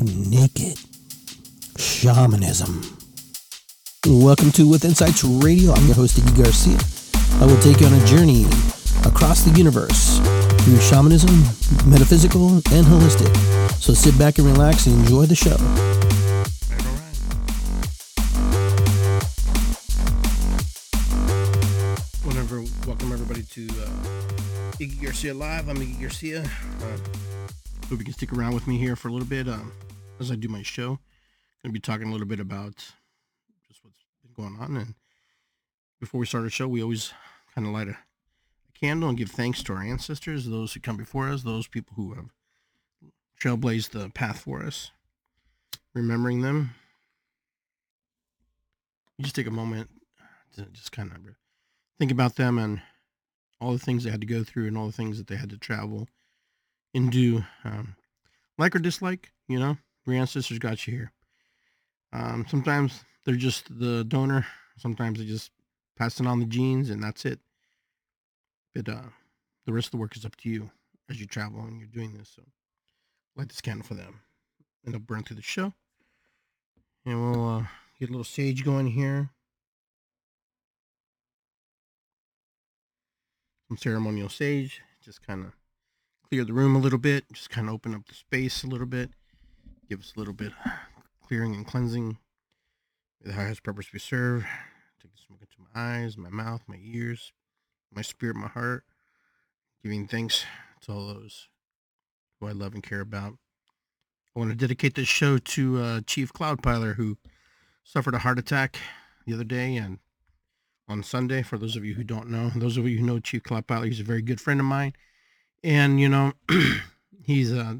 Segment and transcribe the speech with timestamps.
[0.00, 0.78] naked
[1.76, 2.82] shamanism.
[4.06, 5.72] Welcome to With Insights Radio.
[5.72, 6.78] I'm your host, Iggy Garcia.
[7.42, 8.44] I will take you on a journey
[9.04, 10.18] across the universe
[10.62, 11.42] through shamanism,
[11.90, 13.34] metaphysical, and holistic.
[13.80, 15.56] So sit back and relax and enjoy the show.
[22.24, 23.88] Whenever, welcome everybody to uh,
[24.78, 25.68] Iggy Garcia Live.
[25.68, 26.42] I'm Iggy Garcia.
[26.42, 26.98] Uh,
[27.88, 29.72] hope you can stick around with me here for a little bit um,
[30.20, 30.92] as I do my show.
[30.92, 32.76] I'm Going to be talking a little bit about
[33.66, 34.76] just what's been going on.
[34.76, 34.94] And
[36.00, 37.12] before we start our show, we always
[37.54, 40.96] kind of light a, a candle and give thanks to our ancestors, those who come
[40.96, 42.30] before us, those people who have
[43.40, 44.90] trailblazed the path for us.
[45.94, 46.74] Remembering them.
[49.16, 49.90] You just take a moment
[50.54, 51.18] to just kind of
[51.98, 52.80] think about them and
[53.60, 55.50] all the things they had to go through and all the things that they had
[55.50, 56.06] to travel
[56.94, 57.96] and do, um,
[58.56, 59.76] like or dislike, you know,
[60.08, 61.12] your ancestors got you here.
[62.12, 64.46] Um, sometimes they're just the donor.
[64.78, 65.50] Sometimes they're just
[65.96, 67.40] passing on the genes and that's it.
[68.74, 69.02] But uh,
[69.66, 70.70] the rest of the work is up to you
[71.10, 72.32] as you travel and you're doing this.
[72.34, 72.42] So
[73.36, 74.20] light this candle for them.
[74.84, 75.74] And they'll burn through the show.
[77.04, 77.64] And we'll uh,
[77.98, 79.30] get a little sage going here.
[83.68, 84.80] Some ceremonial sage.
[85.02, 85.52] Just kind of
[86.28, 87.24] clear the room a little bit.
[87.32, 89.10] Just kind of open up the space a little bit.
[89.88, 90.52] Give us a little bit
[91.26, 92.18] clearing and cleansing.
[93.22, 94.44] May the highest purpose we serve.
[95.02, 97.32] Take the smoke into my eyes, my mouth, my ears,
[97.90, 98.84] my spirit, my heart.
[99.82, 100.44] Giving thanks
[100.82, 101.48] to all those
[102.38, 103.38] who I love and care about.
[104.36, 107.16] I want to dedicate this show to uh, Chief Cloudpiler, who
[107.82, 108.76] suffered a heart attack
[109.26, 110.00] the other day and
[110.86, 111.40] on Sunday.
[111.40, 114.00] For those of you who don't know, those of you who know Chief Cloudpiler, he's
[114.00, 114.92] a very good friend of mine,
[115.64, 116.34] and you know,
[117.22, 117.76] he's uh,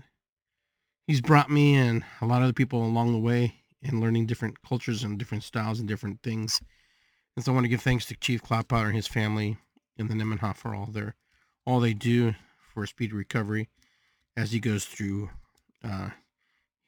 [1.08, 4.62] he's brought me and a lot of the people along the way in learning different
[4.62, 6.60] cultures and different styles and different things.
[7.34, 9.56] And so I want to give thanks to Chief Cloudpiler and his family
[9.96, 11.16] and the Nemenhah for all their
[11.64, 12.34] all they do
[12.72, 13.68] for a speedy recovery
[14.36, 15.30] as he goes through
[15.82, 16.10] uh,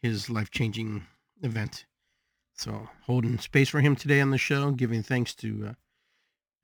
[0.02, 1.06] his life changing
[1.42, 1.86] event.
[2.54, 5.72] So holding space for him today on the show, giving thanks to uh,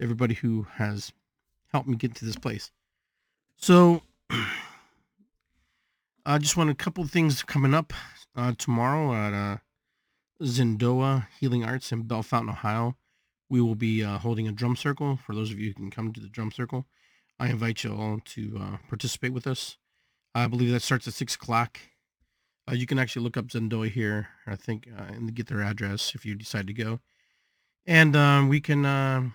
[0.01, 1.13] everybody who has
[1.73, 2.71] helped me get to this place.
[3.57, 4.03] So
[6.29, 7.93] I just want a couple of things coming up
[8.35, 9.59] uh, tomorrow at uh,
[10.43, 12.97] Zendoa Healing Arts in Bellefontaine, Ohio.
[13.49, 15.21] We will be uh, holding a drum circle.
[15.25, 16.85] For those of you who can come to the drum circle,
[17.39, 19.79] I invite you all to uh, participate with us.
[20.35, 21.79] I believe that starts at six o'clock.
[22.69, 26.13] Uh, you can actually look up Zendoa here, I think, uh, and get their address
[26.17, 26.99] if you decide to go.
[27.87, 29.31] And um, we can uh,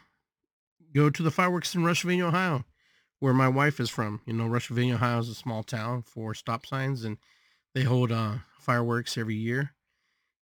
[0.94, 2.66] go to the fireworks in Rushville, Ohio,
[3.22, 4.20] where my wife is from.
[4.26, 7.18] You know, Rushville, Ohio is a small town for stop signs, and
[7.74, 9.76] they hold uh, fireworks every year.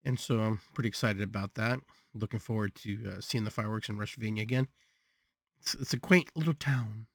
[0.05, 1.79] And so I'm pretty excited about that.
[2.13, 4.69] Looking forward to uh, seeing the fireworks in Rushville again.
[5.59, 7.07] It's, it's a quaint little town,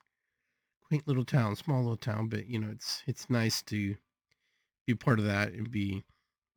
[0.87, 3.97] quaint little town, small little town, but you know, it's it's nice to
[4.87, 6.05] be part of that and be,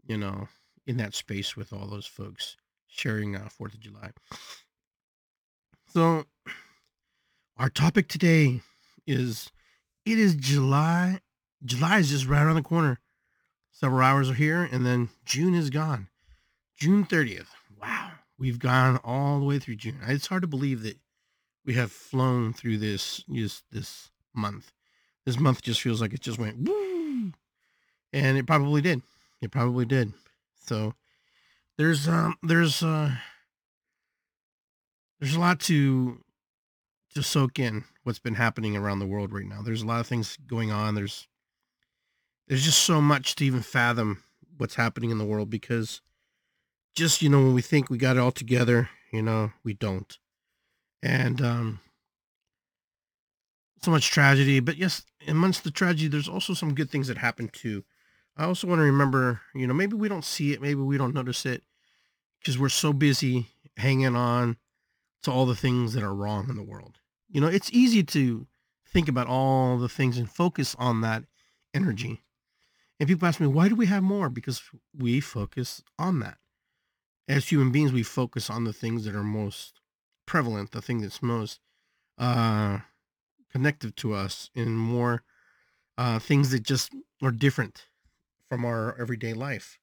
[0.05, 0.49] you know,
[0.85, 2.57] in that space with all those folks
[2.89, 4.11] sharing uh, Fourth of July.
[5.87, 6.25] So,
[7.55, 8.61] our topic today
[9.07, 9.49] is
[10.05, 11.21] it is July.
[11.65, 12.99] July is just right around the corner.
[13.71, 16.07] Several hours are here, and then June is gone.
[16.77, 17.47] June 30th.
[17.81, 18.11] Wow.
[18.37, 19.99] We've gone all the way through June.
[20.07, 20.97] It's hard to believe that
[21.65, 24.71] we have flown through this just this month.
[25.25, 27.33] This month just feels like it just went woo.
[28.13, 29.01] And it probably did.
[29.41, 30.13] It probably did.
[30.65, 30.93] So
[31.77, 33.11] there's um there's uh
[35.19, 36.23] there's a lot to
[37.17, 39.63] to soak in what's been happening around the world right now.
[39.63, 40.93] There's a lot of things going on.
[40.93, 41.27] There's
[42.47, 44.23] there's just so much to even fathom
[44.57, 46.01] what's happening in the world because
[46.95, 50.19] just you know when we think we got it all together, you know, we don't.
[51.01, 51.79] And um
[53.81, 57.49] so much tragedy, but yes, amongst the tragedy there's also some good things that happen
[57.49, 57.83] too.
[58.35, 61.15] I also want to remember, you know, maybe we don't see it, maybe we don't
[61.15, 61.63] notice it
[62.39, 64.57] because we're so busy hanging on
[65.23, 66.99] to all the things that are wrong in the world.
[67.29, 68.47] You know, it's easy to
[68.87, 71.23] think about all the things and focus on that
[71.73, 72.23] energy.
[72.99, 74.29] And people ask me, why do we have more?
[74.29, 74.61] Because
[74.97, 76.37] we focus on that.
[77.27, 79.81] As human beings, we focus on the things that are most
[80.25, 81.59] prevalent, the thing that's most
[82.17, 82.79] uh,
[83.51, 85.23] connective to us, and more
[85.97, 87.87] uh, things that just are different
[88.49, 89.77] from our everyday life.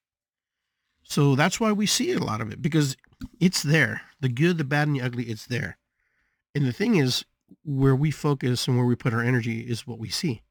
[1.02, 2.96] So that's why we see a lot of it because
[3.38, 4.00] it's there.
[4.20, 5.76] The good, the bad, and the ugly, it's there.
[6.54, 7.24] And the thing is,
[7.62, 10.42] where we focus and where we put our energy is what we see.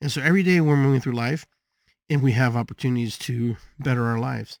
[0.00, 1.46] And so every day we're moving through life,
[2.10, 4.58] and we have opportunities to better our lives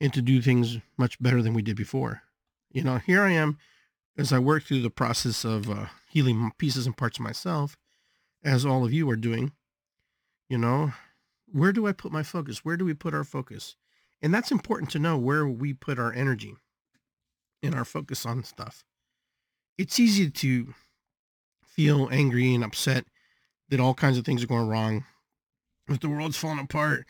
[0.00, 2.22] and to do things much better than we did before.
[2.70, 3.58] You know, here I am
[4.16, 7.76] as I work through the process of uh, healing pieces and parts of myself,
[8.44, 9.52] as all of you are doing.
[10.48, 10.92] You know,
[11.50, 12.64] where do I put my focus?
[12.64, 13.76] Where do we put our focus?
[14.22, 16.54] And that's important to know where we put our energy
[17.62, 18.84] and our focus on stuff.
[19.78, 20.74] It's easy to
[21.64, 23.04] feel angry and upset
[23.68, 25.04] that all kinds of things are going wrong.
[25.88, 27.06] If the world's falling apart,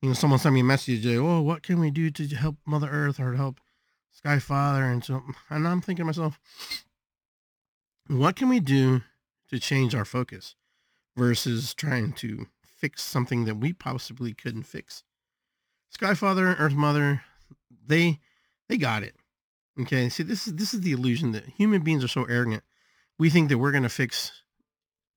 [0.00, 2.56] you know, someone sent me a message today, oh, what can we do to help
[2.64, 3.60] Mother Earth or help
[4.12, 4.84] Sky Father?
[4.84, 6.38] And so, and I'm thinking to myself,
[8.06, 9.02] what can we do
[9.50, 10.54] to change our focus
[11.16, 15.04] versus trying to fix something that we possibly couldn't fix?
[15.90, 17.22] Sky Father, Earth Mother,
[17.86, 18.20] they
[18.68, 19.14] they got it.
[19.80, 22.62] Okay, see this is this is the illusion that human beings are so arrogant.
[23.18, 24.42] We think that we're gonna fix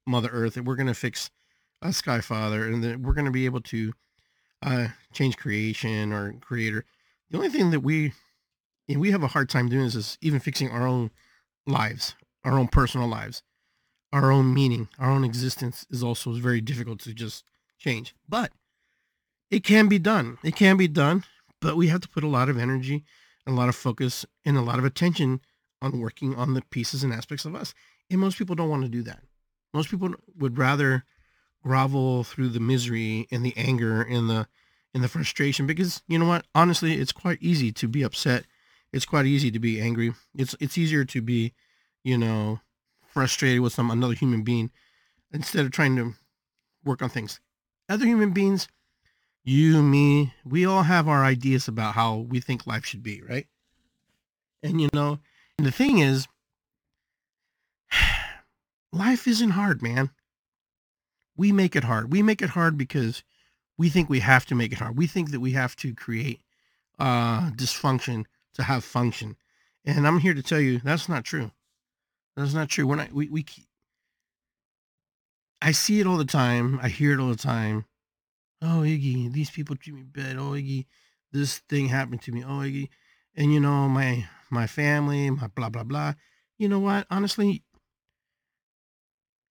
[0.08, 1.30] Mother Earth, that we're gonna fix
[1.82, 3.94] a Sky Father, and that we're gonna be able to
[4.64, 6.86] uh, change creation or creator.
[7.30, 8.14] The only thing that we
[8.88, 11.12] and we have a hard time doing is, is even fixing our own
[11.68, 13.44] lives, our own personal lives,
[14.14, 17.44] our own meaning, our own existence is also very difficult to just
[17.78, 18.16] change.
[18.30, 18.52] But
[19.52, 20.38] it can be done.
[20.44, 21.24] It can be done,
[21.60, 23.04] but we have to put a lot of energy,
[23.48, 25.42] a lot of focus, and a lot of attention
[25.82, 27.74] on working on the pieces and aspects of us.
[28.10, 29.22] And most people don't want to do that.
[29.74, 31.04] Most people would rather
[31.66, 34.48] grovel through the misery and the anger and the
[34.94, 38.46] and the frustration because you know what honestly it's quite easy to be upset
[38.94, 41.54] it's quite easy to be angry it's it's easier to be
[42.04, 42.60] you know
[43.08, 44.70] frustrated with some another human being
[45.34, 46.14] instead of trying to
[46.86, 47.40] work on things
[47.90, 48.68] other human beings
[49.46, 53.48] you me we all have our ideas about how we think life should be right
[54.62, 55.20] and you know
[55.58, 56.28] and the thing is
[58.92, 60.10] life isn't hard man
[61.38, 62.12] we make it hard.
[62.12, 63.24] We make it hard because
[63.78, 64.98] we think we have to make it hard.
[64.98, 66.42] We think that we have to create
[66.98, 69.36] uh, dysfunction to have function.
[69.84, 71.52] And I'm here to tell you that's not true.
[72.36, 72.88] That's not true.
[72.88, 73.46] We're not, we, we,
[75.62, 76.80] I see it all the time.
[76.82, 77.86] I hear it all the time.
[78.66, 80.38] Oh, Iggy, these people treat me bad.
[80.38, 80.86] Oh, Iggy,
[81.32, 82.44] this thing happened to me.
[82.44, 82.90] Oh, Iggy.
[83.36, 86.14] And you know, my, my family, my blah, blah, blah.
[86.58, 87.06] You know what?
[87.10, 87.64] Honestly,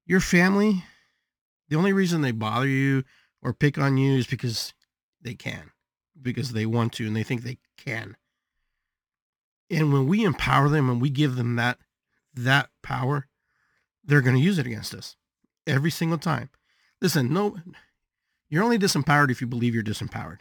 [0.06, 0.82] your family
[1.68, 3.04] the only reason they bother you
[3.42, 4.74] or pick on you is because
[5.22, 5.70] they can,
[6.20, 8.16] because they want to and they think they can.
[9.70, 11.78] And when we empower them and we give them that
[12.34, 13.28] that power,
[14.04, 15.16] they're going to use it against us
[15.66, 16.50] every single time.
[17.00, 17.56] Listen, no,
[18.48, 20.38] you're only disempowered if you believe you're disempowered.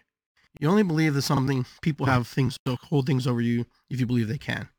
[0.60, 4.28] You only believe that something people have things hold things over you if you believe
[4.28, 4.70] they can.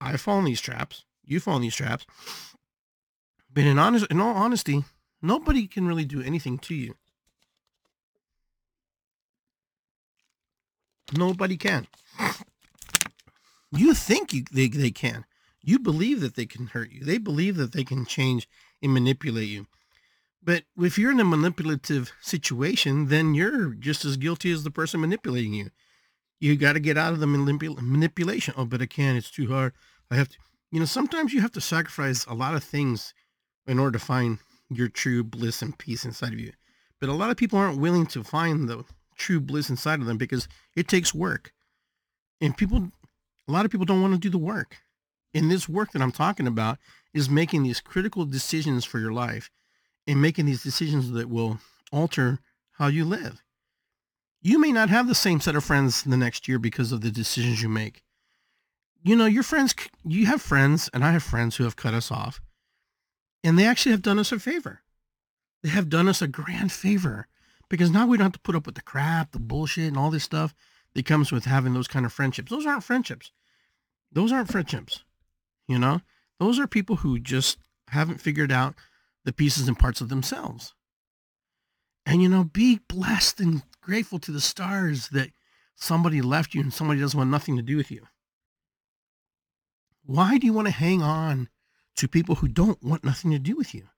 [0.00, 1.04] I fall in these traps.
[1.24, 2.04] You fall in these traps.
[3.52, 4.84] But in honest, in all honesty,
[5.22, 6.96] Nobody can really do anything to you.
[11.16, 11.86] Nobody can.
[13.70, 15.24] You think you, they, they can.
[15.62, 17.04] You believe that they can hurt you.
[17.04, 18.48] They believe that they can change
[18.82, 19.66] and manipulate you.
[20.44, 25.00] But if you're in a manipulative situation, then you're just as guilty as the person
[25.00, 25.70] manipulating you.
[26.40, 28.54] You got to get out of the manipul- manipulation.
[28.56, 29.16] Oh, but I can't.
[29.16, 29.72] It's too hard.
[30.10, 30.36] I have to.
[30.72, 33.14] You know, sometimes you have to sacrifice a lot of things
[33.66, 36.52] in order to find your true bliss and peace inside of you.
[36.98, 38.84] But a lot of people aren't willing to find the
[39.16, 41.52] true bliss inside of them because it takes work.
[42.40, 42.88] And people,
[43.46, 44.78] a lot of people don't want to do the work.
[45.34, 46.78] And this work that I'm talking about
[47.14, 49.50] is making these critical decisions for your life
[50.06, 51.58] and making these decisions that will
[51.92, 52.40] alter
[52.72, 53.42] how you live.
[54.40, 57.10] You may not have the same set of friends the next year because of the
[57.10, 58.02] decisions you make.
[59.02, 62.10] You know, your friends, you have friends, and I have friends who have cut us
[62.10, 62.40] off
[63.44, 64.82] and they actually have done us a favor.
[65.62, 67.26] They have done us a grand favor
[67.68, 70.10] because now we don't have to put up with the crap, the bullshit, and all
[70.10, 70.54] this stuff
[70.94, 72.50] that comes with having those kind of friendships.
[72.50, 73.32] Those aren't friendships.
[74.10, 75.04] Those aren't friendships.
[75.66, 76.00] You know,
[76.38, 78.74] those are people who just haven't figured out
[79.24, 80.74] the pieces and parts of themselves.
[82.04, 85.30] And, you know, be blessed and grateful to the stars that
[85.74, 88.06] somebody left you and somebody doesn't want nothing to do with you.
[90.04, 91.48] Why do you want to hang on
[91.96, 93.88] to people who don't want nothing to do with you.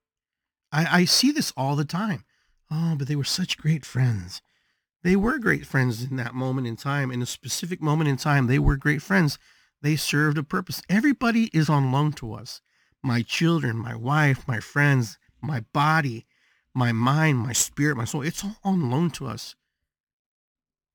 [0.72, 2.24] I, I see this all the time.
[2.70, 4.42] Oh, but they were such great friends.
[5.02, 7.10] They were great friends in that moment in time.
[7.10, 9.38] In a specific moment in time, they were great friends.
[9.82, 10.82] They served a purpose.
[10.88, 12.62] Everybody is on loan to us.
[13.04, 16.26] My children, my wife, my friends, my body,
[16.74, 18.22] my mind, my spirit, my soul.
[18.22, 19.54] It's all on loan to us.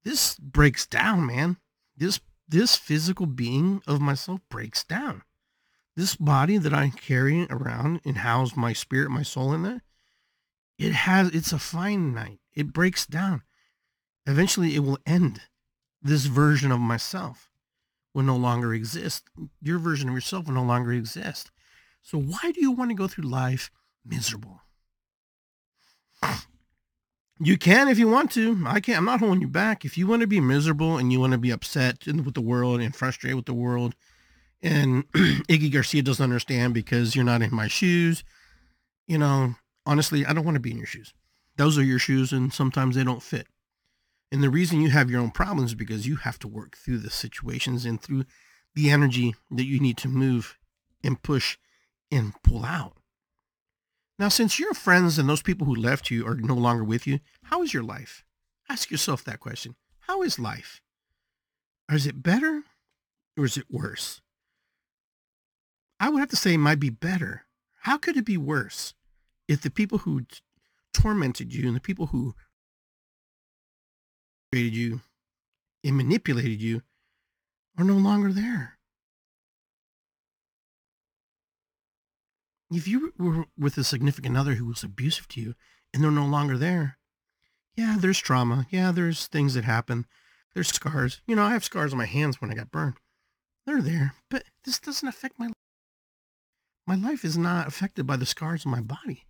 [0.03, 1.57] This breaks down, man.
[1.95, 5.21] This this physical being of myself breaks down
[5.99, 9.81] this body that I carry around and house my spirit, my soul in there,
[10.77, 12.39] it has it's a finite.
[12.55, 13.43] It breaks down.
[14.25, 15.41] Eventually it will end.
[16.01, 17.49] This version of myself
[18.13, 19.25] will no longer exist.
[19.61, 21.51] Your version of yourself will no longer exist.
[22.01, 23.71] So why do you want to go through life
[24.05, 24.61] miserable?
[27.41, 28.61] You can if you want to.
[28.65, 28.97] I can't.
[28.97, 29.85] I'm not holding you back.
[29.85, 32.81] If you want to be miserable and you want to be upset with the world
[32.81, 33.95] and frustrated with the world,
[34.61, 38.25] and Iggy Garcia doesn't understand because you're not in my shoes,
[39.07, 41.13] you know, honestly, I don't want to be in your shoes.
[41.55, 43.47] Those are your shoes, and sometimes they don't fit.
[44.31, 46.99] And the reason you have your own problems is because you have to work through
[46.99, 48.25] the situations and through
[48.75, 50.57] the energy that you need to move
[51.03, 51.57] and push
[52.11, 52.97] and pull out.
[54.17, 57.19] Now, since your friends and those people who left you are no longer with you,
[57.43, 58.25] how is your life?
[58.67, 59.75] Ask yourself that question.
[60.01, 60.81] How is life?
[61.89, 62.63] Is it better
[63.37, 64.21] or is it worse?
[65.99, 67.45] I would have to say it might be better.
[67.81, 68.93] How could it be worse
[69.47, 70.39] if the people who t-
[70.93, 72.35] tormented you and the people who
[74.51, 75.01] created you
[75.83, 76.81] and manipulated you
[77.77, 78.78] are no longer there?
[82.71, 85.55] If you were with a significant other who was abusive to you
[85.93, 86.97] and they're no longer there,
[87.75, 88.67] yeah, there's trauma.
[88.69, 90.05] Yeah, there's things that happen.
[90.53, 91.21] There's scars.
[91.27, 92.97] You know, I have scars on my hands when I got burned.
[93.65, 95.53] They're there, but this doesn't affect my life.
[96.85, 99.25] My life is not affected by the scars on my body.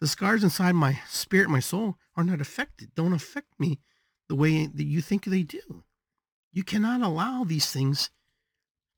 [0.00, 3.78] The scars inside my spirit, my soul are not affected, don't affect me
[4.28, 5.84] the way that you think they do.
[6.52, 8.10] You cannot allow these things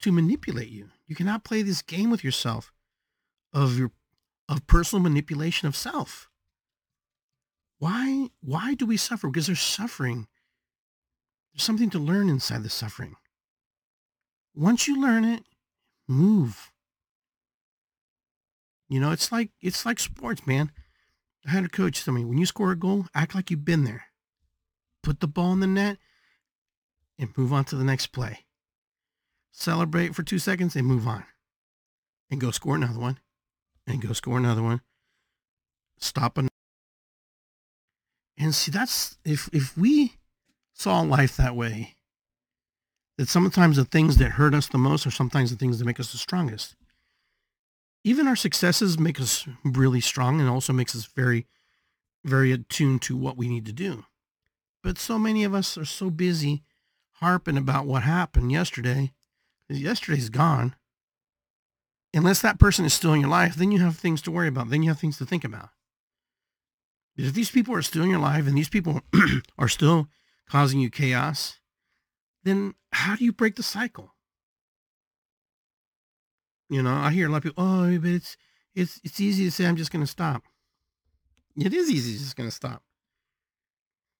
[0.00, 0.88] to manipulate you.
[1.06, 2.72] You cannot play this game with yourself
[3.54, 3.92] of your
[4.48, 6.28] of personal manipulation of self.
[7.78, 9.28] Why why do we suffer?
[9.28, 10.26] Because there's suffering.
[11.54, 13.14] There's something to learn inside the suffering.
[14.54, 15.44] Once you learn it,
[16.08, 16.72] move.
[18.88, 20.72] You know, it's like it's like sports, man.
[21.46, 23.84] I had a coach tell me, when you score a goal, act like you've been
[23.84, 24.04] there.
[25.02, 25.98] Put the ball in the net
[27.18, 28.46] and move on to the next play.
[29.52, 31.24] Celebrate for two seconds and move on.
[32.30, 33.18] And go score another one
[33.86, 34.80] and go score another one.
[35.98, 36.50] Stop another.
[38.36, 40.14] And see, that's if if we
[40.72, 41.94] saw life that way,
[43.16, 46.00] that sometimes the things that hurt us the most are sometimes the things that make
[46.00, 46.74] us the strongest.
[48.02, 51.46] Even our successes make us really strong and also makes us very,
[52.24, 54.04] very attuned to what we need to do.
[54.82, 56.64] But so many of us are so busy
[57.14, 59.12] harping about what happened yesterday.
[59.70, 60.74] Yesterday's gone
[62.14, 64.70] unless that person is still in your life, then you have things to worry about.
[64.70, 65.70] Then you have things to think about.
[67.16, 69.00] But If these people are still in your life and these people
[69.58, 70.08] are still
[70.48, 71.58] causing you chaos,
[72.44, 74.14] then how do you break the cycle?
[76.68, 78.36] You know, I hear a lot of people, oh, but it's
[78.74, 80.44] it's it's easy to say I'm just going to stop.
[81.56, 82.82] It is easy, just going to stop.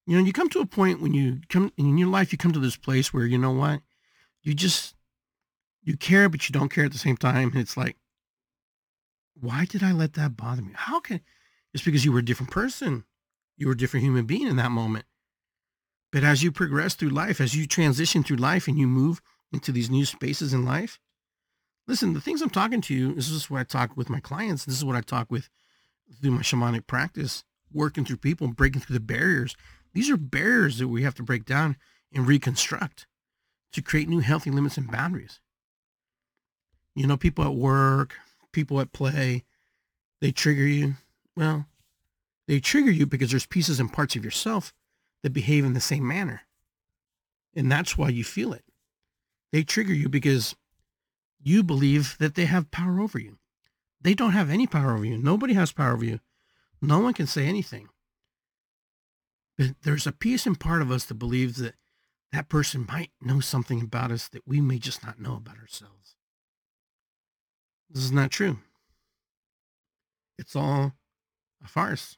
[0.07, 2.53] You know, you come to a point when you come in your life, you come
[2.53, 3.81] to this place where you know what,
[4.43, 4.94] you just
[5.85, 7.51] you care, but you don't care at the same time.
[7.51, 7.97] And it's like,
[9.41, 10.73] why did I let that bother me?
[10.75, 11.21] How can
[11.75, 13.05] it's because you were a different person.
[13.57, 15.05] You were a different human being in that moment.
[16.13, 19.21] But as you progress through life, as you transition through life and you move
[19.53, 21.01] into these new spaces in life,
[21.89, 24.65] listen, the things I'm talking to you, this is what I talk with my clients.
[24.65, 25.51] This is what I talk with
[26.23, 29.57] through my shamanic practice, working through people and breaking through the barriers.
[29.93, 31.77] These are barriers that we have to break down
[32.13, 33.09] and reconstruct
[33.73, 35.41] to create new healthy limits and boundaries.
[36.95, 38.15] You know, people at work,
[38.53, 39.45] people at play,
[40.21, 40.95] they trigger you.
[41.37, 41.67] Well,
[42.47, 44.73] they trigger you because there's pieces and parts of yourself
[45.23, 46.43] that behave in the same manner.
[47.55, 48.65] And that's why you feel it.
[49.53, 50.55] They trigger you because
[51.43, 53.39] you believe that they have power over you.
[54.01, 55.17] They don't have any power over you.
[55.17, 56.21] Nobody has power over you.
[56.83, 57.89] No one can say anything.
[59.57, 61.75] But there's a piece and part of us that believes that
[62.33, 66.17] that person might know something about us that we may just not know about ourselves.
[67.91, 68.59] This is not true.
[70.39, 70.93] It's all
[71.63, 72.17] a farce.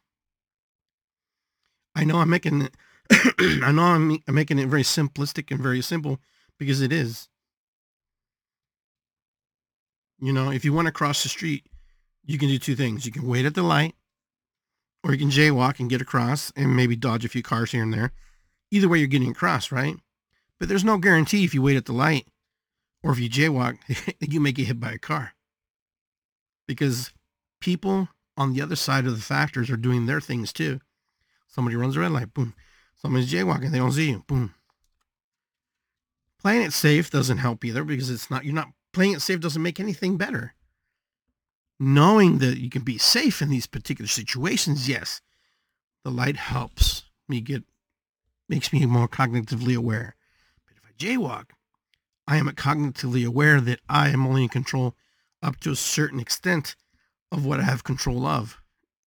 [1.94, 2.74] I know I'm making it,
[3.62, 6.18] I know I'm, I'm making it very simplistic and very simple
[6.58, 7.28] because it is.
[10.18, 11.66] You know, if you want to cross the street,
[12.24, 13.06] you can do two things.
[13.06, 13.94] You can wait at the light
[15.04, 17.92] or you can jaywalk and get across and maybe dodge a few cars here and
[17.92, 18.12] there.
[18.70, 19.96] Either way, you're getting across, right?
[20.58, 22.26] But there's no guarantee if you wait at the light
[23.02, 23.78] or if you jaywalk,
[24.20, 25.35] you may get hit by a car
[26.66, 27.12] because
[27.60, 30.80] people on the other side of the factors are doing their things too.
[31.46, 32.54] Somebody runs a red light, boom.
[32.96, 34.54] Somebody's jaywalking, they don't see you, boom.
[36.40, 39.62] Playing it safe doesn't help either because it's not, you're not, playing it safe doesn't
[39.62, 40.54] make anything better.
[41.78, 45.20] Knowing that you can be safe in these particular situations, yes,
[46.06, 47.64] The light helps me get,
[48.48, 50.14] makes me more cognitively aware.
[50.64, 51.46] But if I jaywalk,
[52.28, 54.94] I am cognitively aware that I am only in control
[55.46, 56.74] up to a certain extent
[57.30, 58.60] of what I have control of.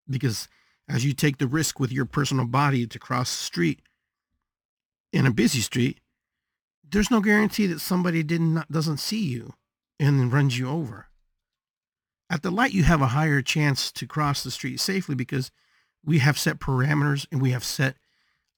[0.10, 0.48] Because
[0.88, 3.81] as you take the risk with your personal body to cross the street
[5.12, 6.00] in a busy street,
[6.89, 9.53] there's no guarantee that somebody didn't doesn't see you
[10.00, 11.08] and then runs you over.
[12.29, 15.51] At the light, you have a higher chance to cross the street safely because
[16.03, 17.96] we have set parameters and we have set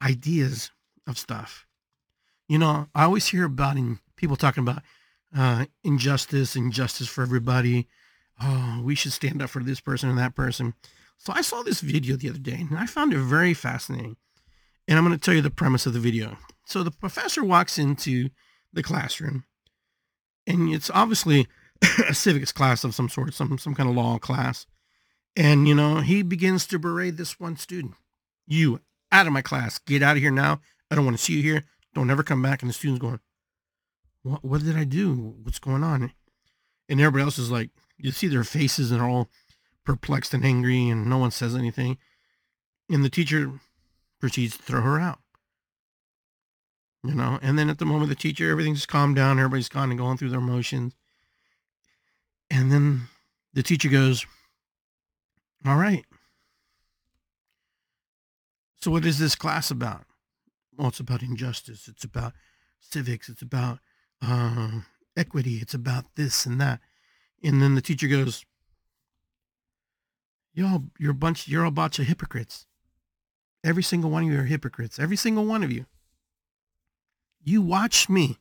[0.02, 0.72] ideas
[1.08, 1.66] of stuff.
[2.48, 4.84] You know, I always hear about in, people talking about
[5.36, 7.88] uh, injustice, injustice for everybody.
[8.42, 10.74] Oh, we should stand up for this person and that person.
[11.18, 14.18] So I saw this video the other day and I found it very fascinating.
[14.88, 16.38] And I'm going to tell you the premise of the video.
[16.66, 18.30] So the professor walks into
[18.74, 19.46] the classroom
[20.48, 21.48] and it's obviously
[22.08, 24.66] a civics class of some sort, some, some kind of law class.
[25.36, 27.94] And, you know, he begins to berate this one student.
[28.48, 30.62] You out of my class, get out of here now.
[30.90, 31.66] I don't want to see you here.
[31.94, 32.62] Don't ever come back.
[32.62, 33.20] And the student's going,
[34.24, 35.36] what, what did I do?
[35.44, 36.12] What's going on?
[36.90, 39.30] And everybody else is like, you see their faces and they're all
[39.86, 41.98] perplexed and angry and no one says anything.
[42.90, 43.52] And the teacher
[44.20, 45.20] proceeds to throw her out.
[47.04, 49.98] You know, and then at the moment the teacher, everything's calmed down, everybody's kind of
[49.98, 50.94] going through their motions.
[52.52, 53.08] And then
[53.54, 54.26] the teacher goes,
[55.66, 56.06] All right.
[58.82, 60.04] So what is this class about?
[60.78, 61.88] Well, it's about injustice.
[61.88, 62.34] It's about
[62.80, 63.30] civics.
[63.30, 63.80] It's about
[64.22, 64.82] uh,
[65.16, 65.56] equity.
[65.56, 66.80] It's about this and that.
[67.44, 68.46] And then the teacher goes,
[70.54, 72.66] Y'all, you're a bunch, you're a bunch of hypocrites.
[73.64, 75.00] Every single one of you are hypocrites.
[75.00, 75.86] Every single one of you.
[77.44, 78.38] You watch me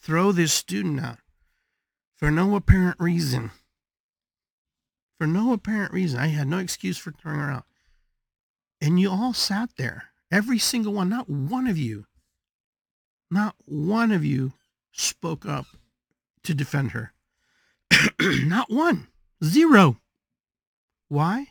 [0.00, 1.18] throw this student out
[2.16, 3.50] for no apparent reason.
[5.18, 6.18] For no apparent reason.
[6.18, 7.64] I had no excuse for throwing her out.
[8.80, 10.06] And you all sat there.
[10.30, 12.06] Every single one, not one of you,
[13.30, 14.54] not one of you
[14.92, 15.66] spoke up
[16.44, 17.12] to defend her.
[18.20, 19.08] not one.
[19.44, 19.98] Zero.
[21.08, 21.48] Why?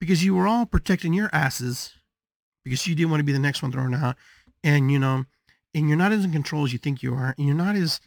[0.00, 1.94] Because you were all protecting your asses
[2.64, 4.16] because you didn't want to be the next one thrown out.
[4.64, 5.24] And, you know,
[5.74, 7.34] and you're not as in control as you think you are.
[7.38, 8.00] And you're not as,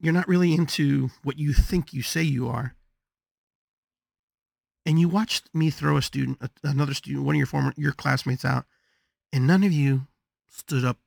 [0.00, 2.74] you're not really into what you think you say you are.
[4.84, 8.44] And you watched me throw a student, another student, one of your former, your classmates
[8.44, 8.64] out.
[9.32, 10.06] And none of you
[10.48, 10.98] stood up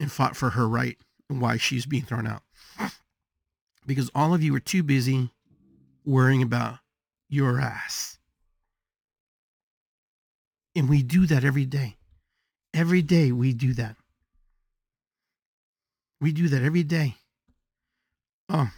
[0.00, 0.96] and fought for her right
[1.38, 2.42] why she's being thrown out.
[3.86, 5.30] Because all of you are too busy
[6.04, 6.78] worrying about
[7.28, 8.18] your ass.
[10.74, 11.96] And we do that every day.
[12.72, 13.96] Every day we do that.
[16.20, 17.16] We do that every day.
[18.48, 18.70] Oh,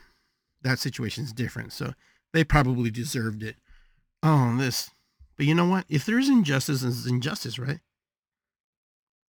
[0.63, 1.73] that situation's different.
[1.73, 1.95] So
[2.33, 3.57] they probably deserved it.
[4.23, 4.91] Oh, this.
[5.37, 5.85] But you know what?
[5.89, 7.81] If there's injustice, it's injustice, right?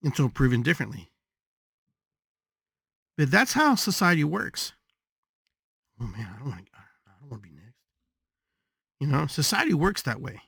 [0.02, 1.10] Until proven differently.
[3.16, 4.72] But that's how society works.
[6.00, 6.72] Oh man, I don't want to.
[6.74, 7.76] I don't want to be next.
[9.00, 10.40] you know, society works that way.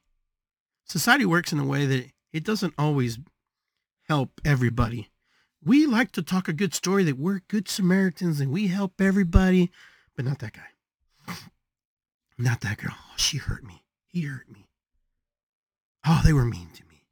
[0.85, 3.19] Society works in a way that it doesn't always
[4.09, 5.11] help everybody.
[5.65, 9.71] We like to talk a good story that we're good Samaritans and we help everybody,
[10.15, 11.35] but not that guy.
[12.39, 12.93] Not that girl.
[12.95, 13.83] Oh, she hurt me.
[14.09, 14.69] He hurt me.
[16.07, 17.07] Oh, they were mean to me.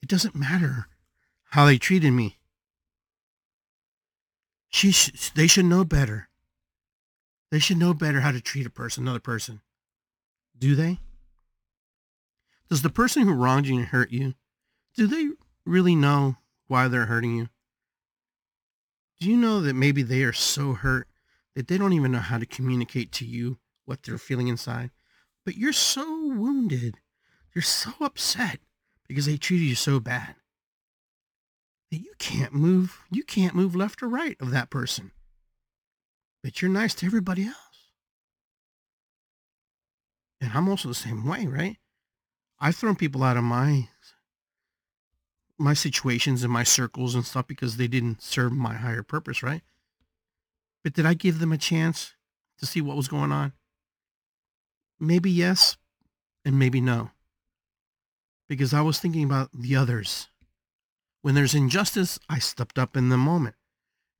[0.00, 0.86] It doesn't matter
[1.50, 2.38] how they treated me.
[4.68, 6.28] She sh- they should know better.
[7.50, 9.60] They should know better how to treat a person, another person.
[10.56, 11.00] Do they?
[12.68, 14.34] Does the person who wronged you and hurt you,
[14.94, 15.30] do they
[15.66, 16.36] really know
[16.68, 17.48] why they're hurting you?
[19.18, 21.08] Do you know that maybe they are so hurt
[21.56, 24.92] that they don't even know how to communicate to you what they're feeling inside?
[25.44, 26.98] But you're so wounded.
[27.52, 28.60] You're so upset
[29.08, 30.36] because they treated you so bad
[31.90, 32.98] that you can't move.
[33.10, 35.12] You can't move left or right of that person
[36.42, 37.56] but you're nice to everybody else.
[40.40, 41.76] And I'm also the same way, right?
[42.58, 43.88] I've thrown people out of my
[45.58, 49.60] my situations and my circles and stuff because they didn't serve my higher purpose, right?
[50.82, 52.14] But did I give them a chance
[52.58, 53.52] to see what was going on?
[54.98, 55.76] Maybe yes,
[56.46, 57.10] and maybe no.
[58.48, 60.29] Because I was thinking about the others.
[61.22, 63.56] When there's injustice, I stepped up in the moment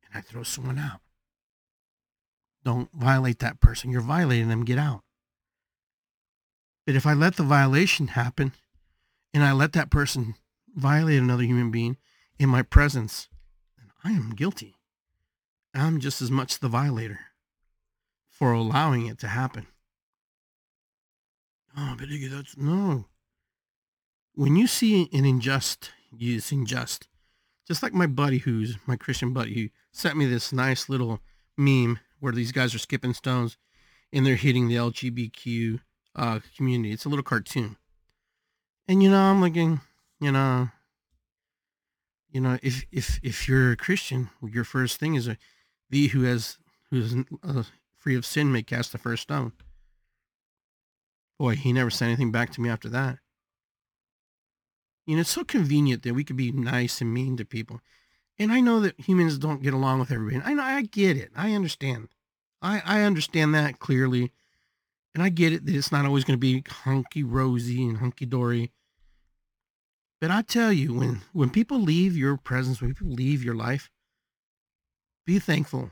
[0.04, 1.00] and I throw someone out.
[2.64, 3.90] Don't violate that person.
[3.90, 4.64] You're violating them.
[4.64, 5.02] Get out.
[6.86, 8.52] But if I let the violation happen
[9.32, 10.34] and I let that person
[10.74, 11.96] violate another human being
[12.38, 13.28] in my presence,
[13.78, 14.76] then I am guilty.
[15.74, 17.20] I'm just as much the violator
[18.28, 19.66] for allowing it to happen.
[21.76, 23.06] Oh, but that's no.
[24.34, 27.08] When you see an unjust, it's unjust.
[27.66, 31.20] Just like my buddy, who's my Christian buddy, who sent me this nice little
[31.56, 33.56] meme where these guys are skipping stones
[34.12, 35.80] and they're hitting the LGBTQ
[36.16, 36.92] uh, community.
[36.92, 37.76] It's a little cartoon,
[38.88, 39.80] and you know, I'm looking,
[40.20, 40.68] you know,
[42.32, 45.36] you know, if if if you're a Christian, your first thing is a
[45.90, 46.58] thee who has
[46.90, 47.62] who is uh,
[47.96, 49.52] free of sin may cast the first stone.
[51.38, 53.18] Boy, he never said anything back to me after that.
[55.10, 57.80] You know, it's so convenient that we could be nice and mean to people.
[58.38, 60.40] And I know that humans don't get along with everybody.
[60.44, 61.32] I know I get it.
[61.34, 62.10] I understand.
[62.62, 64.30] I, I understand that clearly.
[65.12, 68.24] And I get it that it's not always going to be hunky rosy and hunky
[68.24, 68.70] dory.
[70.20, 73.90] But I tell you, when when people leave your presence, when people leave your life,
[75.26, 75.90] be thankful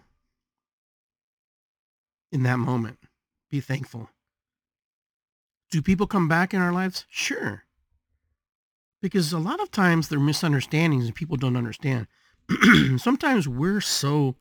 [2.31, 3.00] in that moment.
[3.50, 4.11] Be thankful.
[5.72, 7.04] Do people come back in our lives?
[7.11, 7.64] Sure.
[9.00, 12.06] Because a lot of times they're misunderstandings and people don't understand.
[12.96, 14.37] Sometimes we're so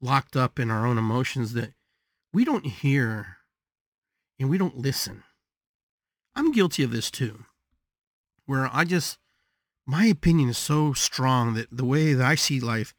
[0.00, 1.72] locked up in our own emotions that
[2.32, 3.38] we don't hear
[4.38, 5.22] and we don't listen.
[6.34, 7.44] I'm guilty of this too,
[8.46, 9.18] where I just,
[9.86, 12.94] my opinion is so strong that the way that I see life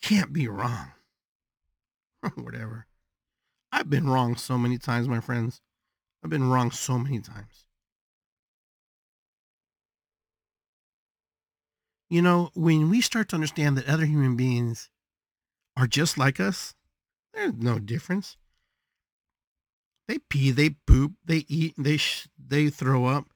[0.00, 0.92] can't be wrong.
[2.34, 2.86] Whatever.
[3.72, 5.60] I've been wrong so many times, my friends.
[6.22, 7.66] I've been wrong so many times.
[12.10, 14.90] You know, when we start to understand that other human beings
[15.76, 16.74] are just like us,
[17.32, 18.36] there's no difference.
[20.08, 23.26] They pee, they poop, they eat, they sh- they throw up,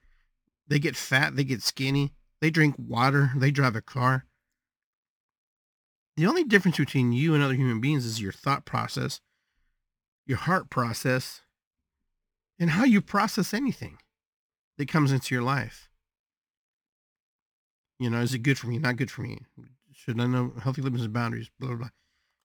[0.67, 4.27] they get fat, they get skinny, they drink water, they drive a car.
[6.17, 9.21] The only difference between you and other human beings is your thought process,
[10.27, 11.43] your heart process,
[12.59, 13.99] and how you process anything
[14.79, 15.89] that comes into your life.
[17.99, 18.79] You know, is it good for me?
[18.79, 19.43] Not good for me?
[19.93, 21.51] Should I know healthy limits and boundaries?
[21.59, 21.89] Blah, blah, blah.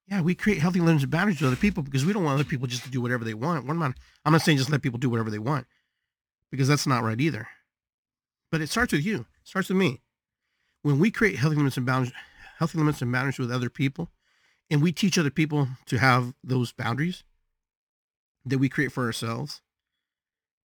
[0.08, 2.50] Yeah, we create healthy limits and boundaries to other people because we don't want other
[2.50, 3.66] people just to do whatever they want.
[3.66, 3.94] One man,
[4.26, 5.68] I'm not saying just let people do whatever they want
[6.52, 7.48] because that's not right either.
[8.52, 9.20] But it starts with you.
[9.42, 10.02] It starts with me.
[10.82, 12.14] When we create healthy limits and boundaries,
[12.58, 14.10] healthy limits and boundaries with other people,
[14.72, 17.24] and we teach other people to have those boundaries
[18.46, 19.62] that we create for ourselves,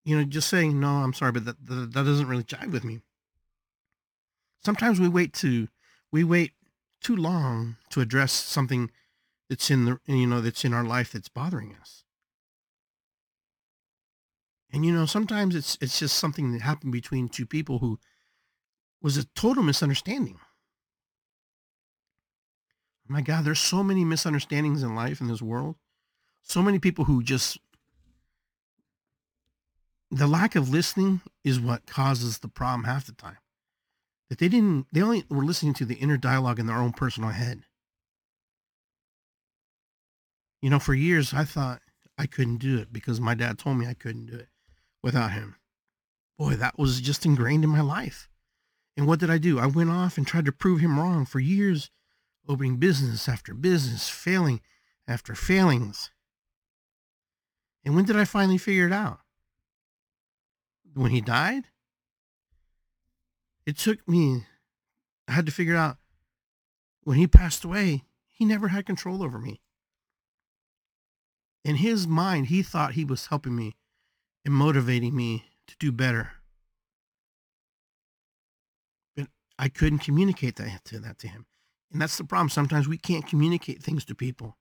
[0.04, 2.84] you know, just saying, no, I'm sorry, but that, that, that doesn't really jive with
[2.84, 3.00] me.
[4.64, 5.68] Sometimes we wait to,
[6.10, 6.52] we wait
[7.00, 8.90] too long to address something
[9.48, 12.04] that's in the, you know, that's in our life that's bothering us.
[14.72, 17.98] And, you know, sometimes it's, it's just something that happened between two people who
[19.00, 20.38] was a total misunderstanding.
[23.06, 25.76] My God, there's so many misunderstandings in life in this world.
[26.42, 27.58] So many people who just
[30.10, 33.36] the lack of listening is what causes the problem half the time.
[34.34, 37.30] That they didn't, they only were listening to the inner dialogue in their own personal
[37.30, 37.62] head.
[40.60, 41.82] You know, for years I thought
[42.18, 44.48] I couldn't do it because my dad told me I couldn't do it
[45.04, 45.54] without him.
[46.36, 48.28] Boy, that was just ingrained in my life.
[48.96, 49.60] And what did I do?
[49.60, 51.92] I went off and tried to prove him wrong for years,
[52.48, 54.60] opening business after business, failing
[55.06, 56.10] after failings.
[57.84, 59.20] And when did I finally figure it out?
[60.94, 61.66] when he died,
[63.66, 64.44] it took me,
[65.28, 65.96] I had to figure out
[67.02, 69.60] when he passed away, he never had control over me.
[71.64, 73.76] In his mind, he thought he was helping me
[74.44, 76.32] and motivating me to do better.
[79.16, 81.46] But I couldn't communicate that to that to him.
[81.90, 82.50] And that's the problem.
[82.50, 84.58] Sometimes we can't communicate things to people.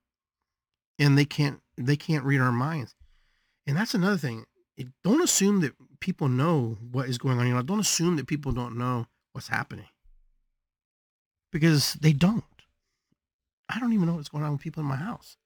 [0.98, 2.94] And they can't they can't read our minds.
[3.66, 7.46] And that's another thing it, don't assume that people know what is going on.
[7.46, 9.86] You know, don't assume that people don't know what's happening
[11.50, 12.44] because they don't.
[13.70, 15.38] I don't even know what's going on with people in my house.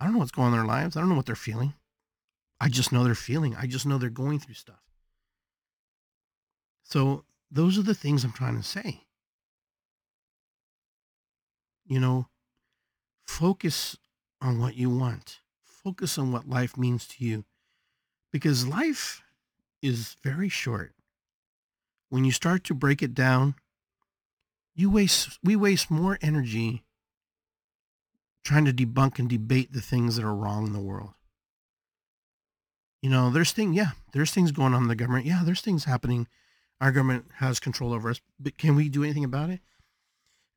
[0.00, 0.96] I don't know what's going on in their lives.
[0.96, 1.74] I don't know what they're feeling.
[2.60, 3.54] I just know they're feeling.
[3.54, 4.82] I just know they're going through stuff.
[6.82, 9.02] So those are the things I'm trying to say.
[11.84, 12.26] You know,
[13.24, 13.96] focus
[14.42, 15.38] on what you want.
[15.62, 17.44] Focus on what life means to you
[18.32, 19.22] because life
[19.86, 20.92] is very short.
[22.08, 23.54] When you start to break it down,
[24.74, 26.84] you waste we waste more energy
[28.44, 31.10] trying to debunk and debate the things that are wrong in the world.
[33.02, 35.26] You know, there's things, yeah, there's things going on in the government.
[35.26, 36.28] Yeah, there's things happening.
[36.80, 39.60] Our government has control over us, but can we do anything about it?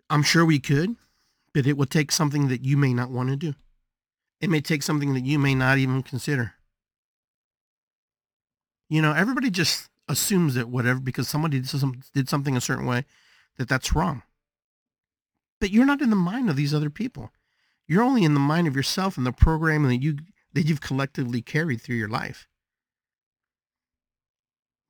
[0.10, 0.96] I'm sure we could,
[1.54, 3.56] but it would take something that you may not want to do.
[4.42, 6.54] It may take something that you may not even consider.
[8.90, 12.86] You know, everybody just assumes that whatever because somebody did some- did something a certain
[12.86, 13.06] way
[13.58, 14.24] that that's wrong.
[15.60, 17.32] But you're not in the mind of these other people.
[17.88, 20.18] You're only in the mind of yourself and the program that you
[20.54, 22.48] that you've collectively carried through your life.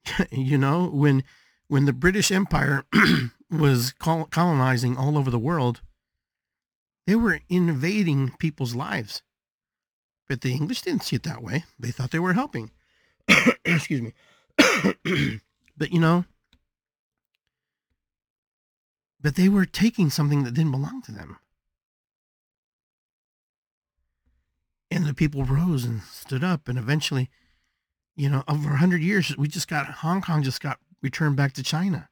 [0.32, 1.24] you know, when
[1.68, 2.86] when the British Empire
[3.52, 5.82] was colonizing all over the world,
[7.08, 9.22] they were invading people's lives.
[10.28, 11.66] But the English didn't see it that way.
[11.80, 12.72] They thought they were helping.
[13.66, 14.14] Excuse me.
[15.78, 16.26] but you know,
[19.22, 21.38] but they were taking something that didn't belong to them.
[24.92, 27.30] And the people rose and stood up, and eventually,
[28.16, 31.54] you know, over a hundred years, we just got Hong Kong just got returned back
[31.54, 32.10] to China.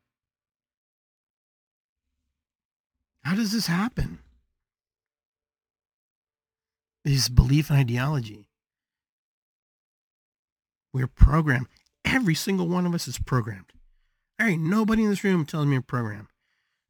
[3.23, 4.19] How does this happen?
[7.03, 8.46] This belief and ideology.
[10.97, 11.67] We're programmed.
[12.03, 13.71] Every single one of us is programmed.
[14.39, 16.29] There ain't nobody in this room telling me I'm programmed.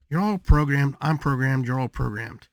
[0.09, 0.95] You're all programmed.
[1.01, 1.67] I'm programmed.
[1.67, 2.47] You're all programmed.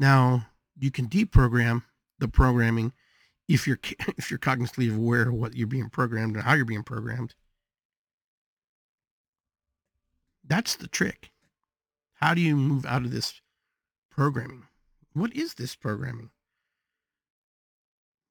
[0.00, 0.46] Now
[0.78, 1.82] you can deprogram
[2.18, 2.94] the programming
[3.46, 3.78] if you're
[4.16, 7.34] if you're cognitively aware of what you're being programmed and how you're being programmed.
[10.42, 11.30] That's the trick.
[12.14, 13.42] How do you move out of this
[14.10, 14.64] programming?
[15.12, 16.30] What is this programming?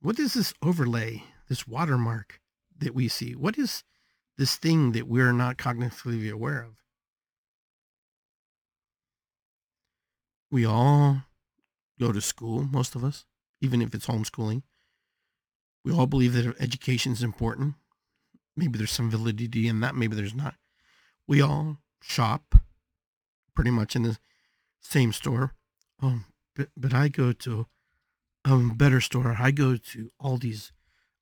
[0.01, 2.39] What is this overlay, this watermark
[2.77, 3.35] that we see?
[3.35, 3.83] What is
[4.37, 6.75] this thing that we're not cognitively aware of?
[10.49, 11.23] We all
[11.99, 13.25] go to school, most of us,
[13.61, 14.63] even if it's homeschooling.
[15.83, 17.75] We all believe that education is important.
[18.55, 20.55] Maybe there's some validity in that, maybe there's not.
[21.27, 22.55] We all shop
[23.55, 24.17] pretty much in the
[24.79, 25.53] same store.
[26.01, 27.67] Um, but, but I go to
[28.45, 29.35] a better store.
[29.39, 30.71] I go to Aldi's.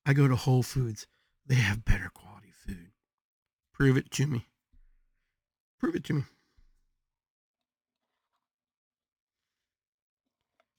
[0.06, 1.08] I go to Whole Foods.
[1.48, 2.92] They have better quality food.
[3.74, 4.48] Prove it to me.
[5.80, 6.24] Prove it to me.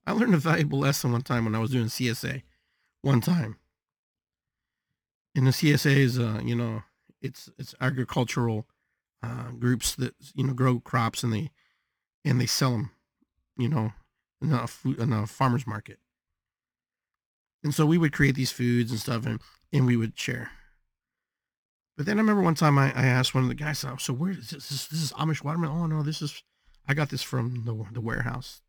[0.06, 2.42] I learned a valuable lesson one time when I was doing CSA.
[3.02, 3.56] One time.
[5.34, 6.82] And the CSA is, uh, you know,
[7.20, 8.66] it's it's agricultural
[9.22, 11.50] uh, groups that you know grow crops and they
[12.24, 12.90] and they sell them,
[13.58, 13.92] you know,
[14.40, 15.98] in a food in a farmers market.
[17.66, 19.40] And so we would create these foods and stuff, and
[19.72, 20.52] and we would share.
[21.96, 24.12] But then I remember one time I, I asked one of the guys, oh, "So
[24.12, 24.68] where is this?
[24.68, 25.82] This, this is Amish watermelon?
[25.82, 26.44] Oh no, this is
[26.86, 28.60] I got this from the the warehouse."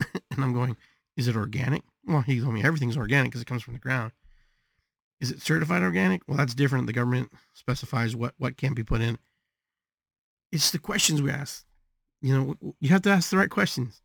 [0.14, 0.78] and I'm going,
[1.18, 4.12] "Is it organic?" Well, he told me everything's organic because it comes from the ground.
[5.20, 6.22] Is it certified organic?
[6.26, 6.86] Well, that's different.
[6.86, 9.18] The government specifies what what can be put in.
[10.50, 11.62] It's the questions we ask.
[12.22, 14.00] You know, you have to ask the right questions.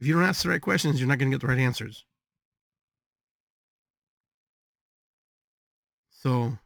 [0.00, 2.04] If you don't ask the right questions, you're not going to get the right answers.
[6.10, 6.58] So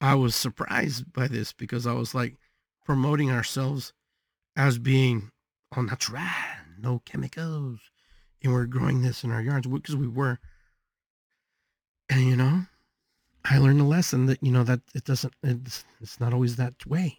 [0.00, 2.36] I was surprised by this because I was like
[2.84, 3.92] promoting ourselves
[4.56, 5.30] as being
[5.76, 6.22] all natural,
[6.80, 7.78] no chemicals.
[8.42, 10.38] And we're growing this in our yards because we were.
[12.08, 12.62] And, you know,
[13.44, 16.86] I learned a lesson that, you know, that it doesn't, it's, it's not always that
[16.86, 17.18] way.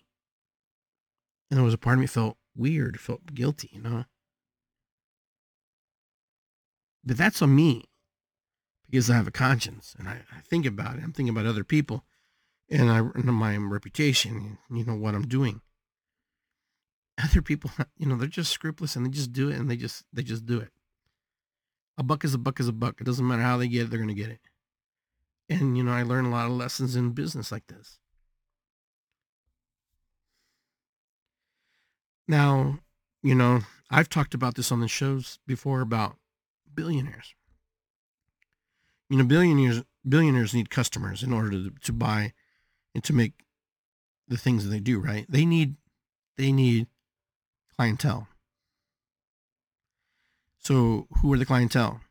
[1.49, 4.05] And there was a part of me felt weird, felt guilty, you know.
[7.03, 7.85] But that's on me
[8.89, 11.03] because I have a conscience and I, I think about it.
[11.03, 12.03] I'm thinking about other people
[12.69, 15.61] and I and my reputation, you know, what I'm doing.
[17.21, 20.03] Other people, you know, they're just scrupulous and they just do it and they just
[20.13, 20.71] they just do it.
[21.97, 23.01] A buck is a buck is a buck.
[23.01, 24.39] It doesn't matter how they get it, they're gonna get it.
[25.49, 27.99] And you know, I learned a lot of lessons in business like this.
[32.27, 32.79] Now,
[33.23, 36.15] you know, I've talked about this on the shows before about
[36.79, 37.35] billionaires.
[39.09, 42.33] You know, billionaires billionaires need customers in order to, to buy
[42.95, 43.33] and to make
[44.27, 45.25] the things that they do, right?
[45.27, 45.75] They need
[46.37, 46.87] they need
[47.75, 48.27] clientele.
[50.59, 52.01] So who are the clientele?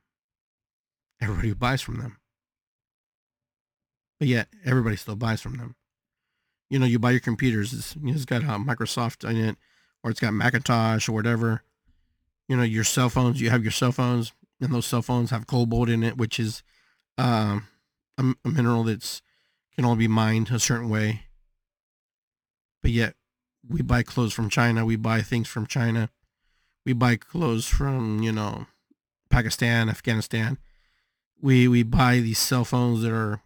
[1.20, 2.18] Everybody who buys from them.
[4.18, 5.76] But yet everybody still buys from them.
[6.68, 9.57] You know, you buy your computers, it's, you know, it's got Microsoft in it,
[10.02, 11.62] or it's got Macintosh or whatever.
[12.48, 15.46] You know, your cell phones, you have your cell phones, and those cell phones have
[15.46, 16.62] cobalt in it, which is
[17.16, 17.68] um,
[18.18, 19.22] a, a mineral that's
[19.74, 21.22] can only be mined a certain way.
[22.82, 23.14] But yet,
[23.68, 24.84] we buy clothes from China.
[24.84, 26.10] We buy things from China.
[26.84, 28.66] We buy clothes from you know
[29.30, 30.58] Pakistan, Afghanistan.
[31.40, 33.42] We we buy these cell phones that are.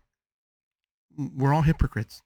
[1.16, 2.22] We're all hypocrites.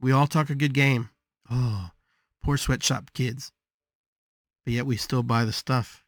[0.00, 1.08] We all talk a good game.
[1.50, 1.90] Oh,
[2.42, 3.52] poor sweatshop kids.
[4.64, 6.04] But yet we still buy the stuff.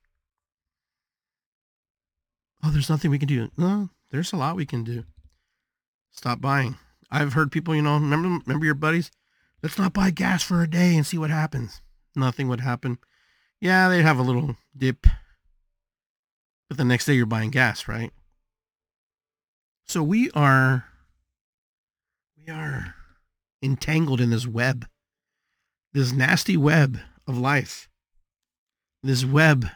[2.62, 3.50] Oh, there's nothing we can do.
[3.56, 5.04] No, There's a lot we can do.
[6.10, 6.76] Stop buying.
[7.10, 9.10] I've heard people, you know, remember remember your buddies?
[9.62, 11.80] Let's not buy gas for a day and see what happens.
[12.14, 12.98] Nothing would happen.
[13.60, 15.06] Yeah, they'd have a little dip.
[16.68, 18.12] But the next day you're buying gas, right?
[19.86, 20.84] So we are
[22.36, 22.94] we are
[23.62, 24.86] entangled in this web.
[25.92, 27.88] This nasty web of life.
[29.02, 29.66] This web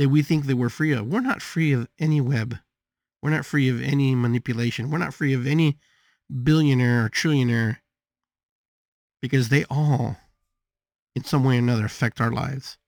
[0.00, 1.06] that we think that we're free of.
[1.06, 2.56] We're not free of any web.
[3.20, 4.90] We're not free of any manipulation.
[4.90, 5.76] We're not free of any
[6.42, 7.76] billionaire or trillionaire
[9.20, 10.16] because they all,
[11.14, 12.78] in some way or another, affect our lives.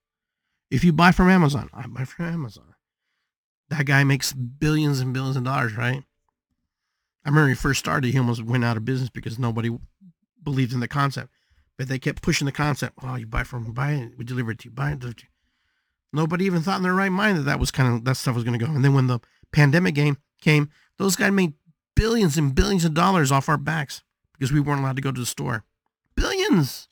[0.70, 2.76] If you buy from Amazon, I buy from Amazon.
[3.68, 6.04] That guy makes billions and billions of dollars, right?
[7.26, 9.68] I remember he first started, he almost went out of business because nobody
[10.42, 11.28] believed in the concept.
[11.76, 12.94] But they kept pushing the concept.
[13.02, 15.18] Oh, you buy from, buy it, we deliver it to you, buy it, deliver it
[15.18, 15.31] to you.
[16.12, 18.44] Nobody even thought in their right mind that that was kind of, that stuff was
[18.44, 18.70] going to go.
[18.70, 19.20] And then when the
[19.52, 21.54] pandemic game came, those guys made
[21.96, 25.20] billions and billions of dollars off our backs because we weren't allowed to go to
[25.20, 25.64] the store.
[26.14, 26.88] Billions.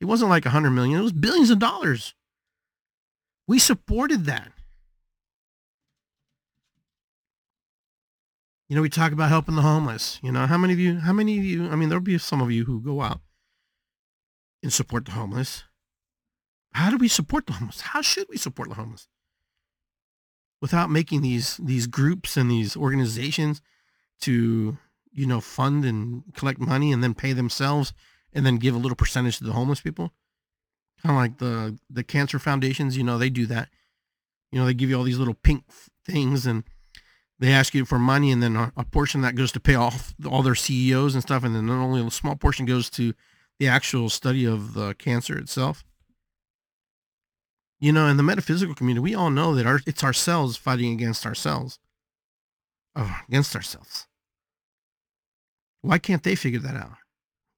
[0.00, 0.98] It wasn't like a hundred million.
[0.98, 2.14] It was billions of dollars.
[3.46, 4.52] We supported that.
[8.68, 10.20] You know, we talk about helping the homeless.
[10.22, 12.42] You know, how many of you, how many of you, I mean, there'll be some
[12.42, 13.20] of you who go out
[14.62, 15.64] and support the homeless.
[16.72, 17.80] How do we support the homeless?
[17.80, 19.08] How should we support the homeless?
[20.60, 23.62] Without making these these groups and these organizations
[24.20, 24.78] to,
[25.12, 27.92] you know, fund and collect money and then pay themselves
[28.32, 30.12] and then give a little percentage to the homeless people.
[31.02, 33.68] Kind of like the the cancer foundations, you know, they do that.
[34.50, 35.64] You know, they give you all these little pink
[36.04, 36.64] things and
[37.38, 40.14] they ask you for money and then a, a, portion that goes to pay off
[40.26, 43.14] all their CEOs and stuff and then only a small portion goes to
[43.58, 45.84] the actual study of the cancer itself.
[47.80, 51.24] You know, in the metaphysical community, we all know that our, it's ourselves fighting against
[51.24, 51.78] ourselves.
[52.96, 54.08] Oh, against ourselves.
[55.82, 56.96] Why can't they figure that out?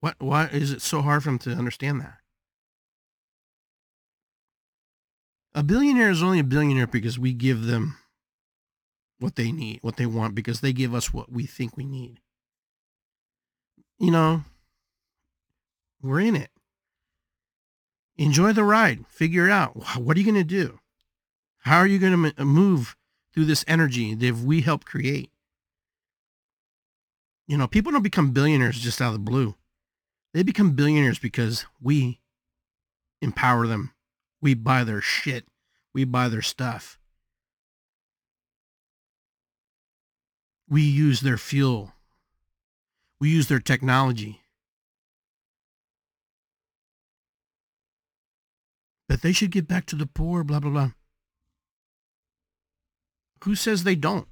[0.01, 2.19] What why is it so hard for them to understand that?
[5.55, 7.97] A billionaire is only a billionaire because we give them
[9.19, 12.21] what they need, what they want, because they give us what we think we need.
[13.99, 14.45] You know,
[16.03, 16.51] we're in it.
[18.21, 19.07] Enjoy the ride.
[19.09, 19.97] Figure it out.
[19.97, 20.79] What are you going to do?
[21.61, 22.95] How are you going to uh, move
[23.33, 25.31] through this energy that we help create?
[27.47, 29.55] You know, people don't become billionaires just out of the blue.
[30.35, 32.21] They become billionaires because we
[33.23, 33.95] empower them.
[34.43, 35.47] We buy their shit.
[35.95, 36.99] We buy their stuff.
[40.69, 41.95] We use their fuel.
[43.19, 44.43] We use their technology.
[49.11, 50.91] But they should give back to the poor, blah, blah, blah.
[53.43, 54.29] Who says they don't?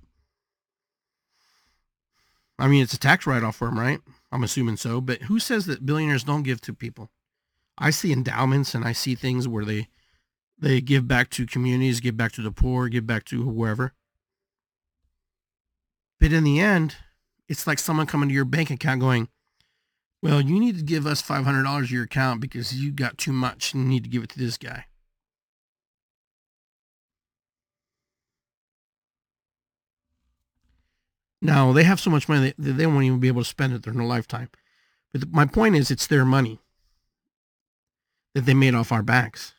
[2.61, 3.99] I mean, it's a tax write off for them, right?
[4.31, 5.01] I'm assuming so.
[5.01, 7.11] But who says that billionaires don't give to people?
[7.77, 9.89] I see endowments and I see things where they
[10.57, 13.95] they give back to communities, give back to the poor, give back to whoever.
[16.21, 16.95] But in the end,
[17.49, 19.29] it's like someone coming to your bank account going,
[20.23, 23.19] "Well, you need to give us five hundred dollars to your account because you got
[23.19, 24.87] too much and you need to give it to this guy."
[31.41, 33.83] Now they have so much money that they won't even be able to spend it
[33.83, 34.51] during their lifetime.
[35.13, 36.61] But my point is, it's their money
[38.35, 39.55] that they made off our backs.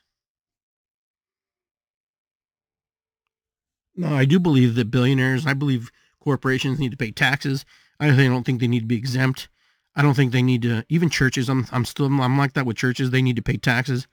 [3.95, 5.91] Now, I do believe that billionaires, I believe
[6.21, 7.65] corporations need to pay taxes.
[7.99, 9.49] I don't think they need to be exempt.
[9.95, 12.77] I don't think they need to, even churches, I'm, I'm still, I'm like that with
[12.77, 13.09] churches.
[13.09, 14.07] They need to pay taxes.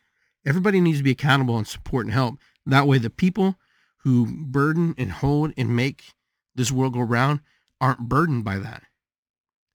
[0.44, 2.36] Everybody needs to be accountable and support and help.
[2.64, 3.56] That way, the people
[3.98, 6.14] who burden and hold and make
[6.54, 7.40] this world go round
[7.80, 8.82] aren't burdened by that.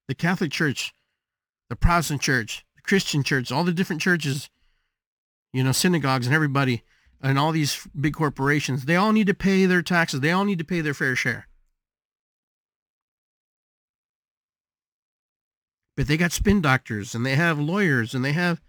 [0.08, 0.94] The Catholic Church,
[1.70, 4.50] the Protestant Church, the Christian Church, all the different churches,
[5.54, 6.84] you know, synagogues and everybody,
[7.22, 10.22] and all these big corporations, they all need to pay their taxes.
[10.22, 11.48] They all need to pay their fair share.
[16.02, 18.60] But they got spin doctors and they have lawyers and they have,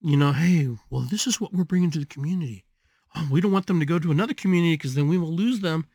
[0.00, 2.64] you know, hey, well, this is what we're bringing to the community.
[3.14, 5.60] Oh, we don't want them to go to another community because then we will lose
[5.60, 5.86] them.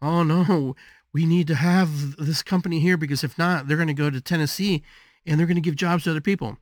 [0.00, 0.76] Oh no,
[1.12, 4.20] we need to have this company here because if not, they're going to go to
[4.20, 4.84] Tennessee
[5.26, 6.58] and they're going to give jobs to other people.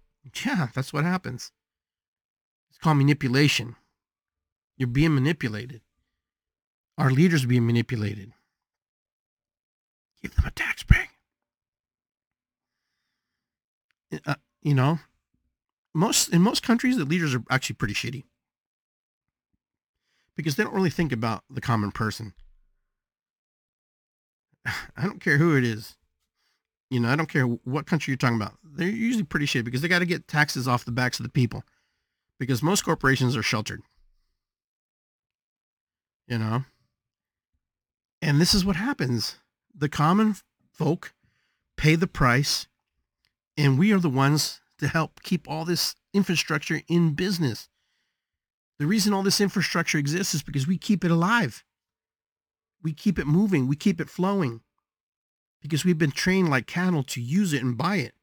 [0.47, 1.53] Yeah, that's what happens.
[2.71, 3.77] It's called manipulation.
[4.79, 5.83] You're being manipulated.
[6.97, 8.33] Our leaders are being manipulated.
[10.23, 11.14] Give them a tax break.
[14.27, 14.99] Uh, you know,
[15.95, 18.25] most in most countries, the leaders are actually pretty shitty
[20.37, 22.35] because they don't really think about the common person
[24.97, 25.97] I don't care who it is.
[26.91, 28.55] You know, I don't care what country you're talking about.
[28.63, 31.31] They're usually pretty shitty because they got to get taxes off the backs of the
[31.31, 31.65] people
[32.39, 33.83] because most corporations are sheltered.
[36.29, 36.65] You know?
[38.23, 39.37] And this is what happens.
[39.75, 40.37] The common
[40.73, 41.13] folk
[41.77, 42.69] pay the price
[43.57, 47.69] and we are the ones to help keep all this infrastructure in business.
[48.79, 51.65] The reason all this infrastructure exists is because we keep it alive.
[52.83, 53.69] We keep it moving.
[53.69, 54.61] We keep it flowing
[55.63, 58.15] because we've been trained like cattle to use it and buy it.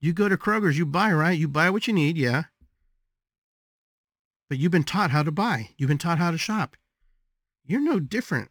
[0.00, 1.38] You go to Kroger's, you buy, right?
[1.38, 2.44] You buy what you need, yeah.
[4.48, 5.70] But you've been taught how to buy.
[5.76, 6.76] You've been taught how to shop.
[7.64, 8.50] You're no different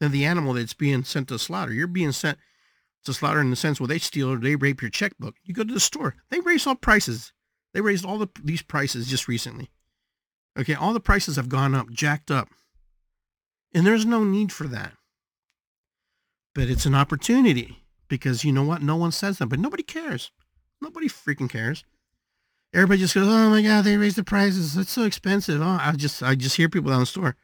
[0.00, 1.72] than the animal that's being sent to slaughter.
[1.72, 2.38] You're being sent
[3.04, 5.36] to slaughter in the sense where they steal or they rape your checkbook.
[5.42, 7.32] You go to the store, they raise all prices.
[7.74, 9.70] They raised all the, these prices just recently.
[10.58, 12.48] Okay, all the prices have gone up, jacked up.
[13.74, 14.92] And there's no need for that.
[16.54, 18.82] But it's an opportunity because you know what?
[18.82, 20.30] No one says that, but nobody cares.
[20.82, 21.84] Nobody freaking cares.
[22.74, 24.76] Everybody just goes, "Oh my god, they raised the prices.
[24.76, 27.36] It's so expensive." Oh, I just I just hear people down the store.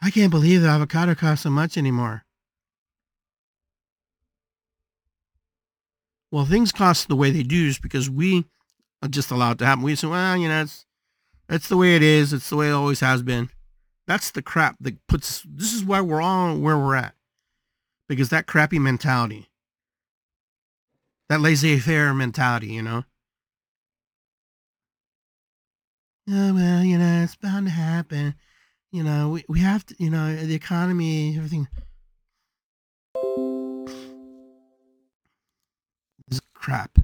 [0.00, 2.24] I can't believe the avocado costs so much anymore.
[6.30, 8.44] Well, things cost the way they do is because we
[9.08, 9.82] just allowed to happen.
[9.82, 10.84] We say, well, you know, it's
[11.48, 12.32] that's the way it is.
[12.32, 13.48] It's the way it always has been.
[14.06, 15.42] That's the crap that puts.
[15.48, 17.14] This is why we're all where we're at,
[18.08, 19.48] because that crappy mentality,
[21.28, 23.04] that laissez-faire mentality, you know.
[26.30, 28.34] Oh well, you know, it's bound to happen.
[28.92, 31.68] You know, we, we have to, you know, the economy, everything.
[36.68, 36.98] Crap.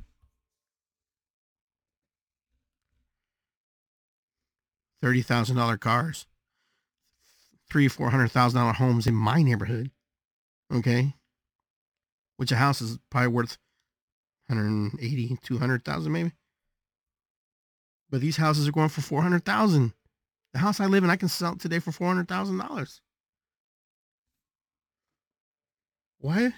[5.00, 6.26] thirty thousand dollar cars,
[7.70, 9.90] three four hundred thousand dollar homes in my neighborhood.
[10.72, 11.14] Okay,
[12.36, 13.56] which a house is probably worth
[14.48, 16.32] 180, 200,000 maybe.
[18.10, 19.94] But these houses are going for 400,000.
[20.52, 23.00] The house I live in, I can sell today for $400,000.
[26.18, 26.52] Why?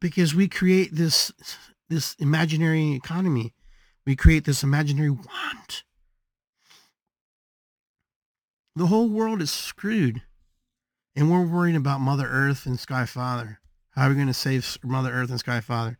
[0.00, 1.32] Because we create this
[1.88, 3.54] this imaginary economy.
[4.06, 5.84] We create this imaginary want
[8.78, 10.22] the whole world is screwed.
[11.16, 13.58] And we're worrying about Mother Earth and Sky Father.
[13.90, 15.98] How are we going to save Mother Earth and Sky Father?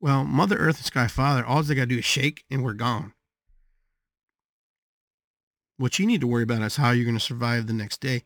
[0.00, 2.72] Well, Mother Earth and Sky Father, all they got to do is shake and we're
[2.72, 3.12] gone.
[5.76, 8.24] What you need to worry about is how you're going to survive the next day.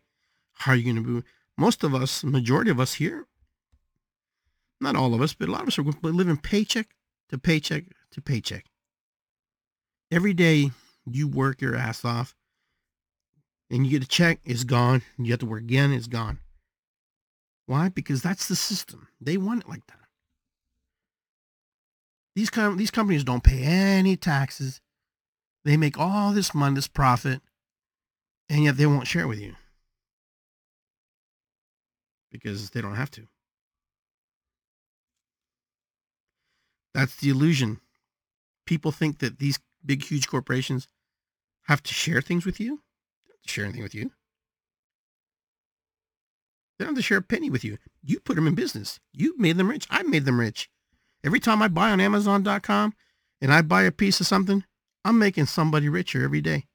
[0.55, 1.29] How are you going to be?
[1.59, 3.27] Most of us, majority of us here,
[4.85, 6.89] not all of us, but a lot of us are living paycheck
[7.31, 8.67] to paycheck to paycheck.
[10.11, 10.71] Every day
[11.05, 12.37] you work your ass off
[13.71, 15.03] and you get a check, it's gone.
[15.19, 16.39] You have to work again, it's gone.
[17.67, 17.89] Why?
[17.89, 19.09] Because that's the system.
[19.21, 19.99] They want it like that.
[22.37, 24.81] These com- these companies don't pay any taxes.
[25.65, 27.41] They make all this money, this profit,
[28.51, 29.55] and yet they won't share it with you
[32.31, 33.27] because they don't have to.
[36.95, 37.81] That's the illusion.
[38.67, 40.89] People think that these big, huge corporations
[41.65, 42.81] have to share things with you
[43.47, 44.11] share anything with you.
[46.79, 47.79] They don't have to share a penny with you.
[48.03, 49.01] You put them in business.
[49.13, 49.87] You made them rich.
[49.91, 50.69] I made them rich.
[51.25, 52.95] Every time I buy on Amazon.com
[53.41, 54.65] and I buy a piece of something,
[55.05, 56.67] I'm making somebody richer every day.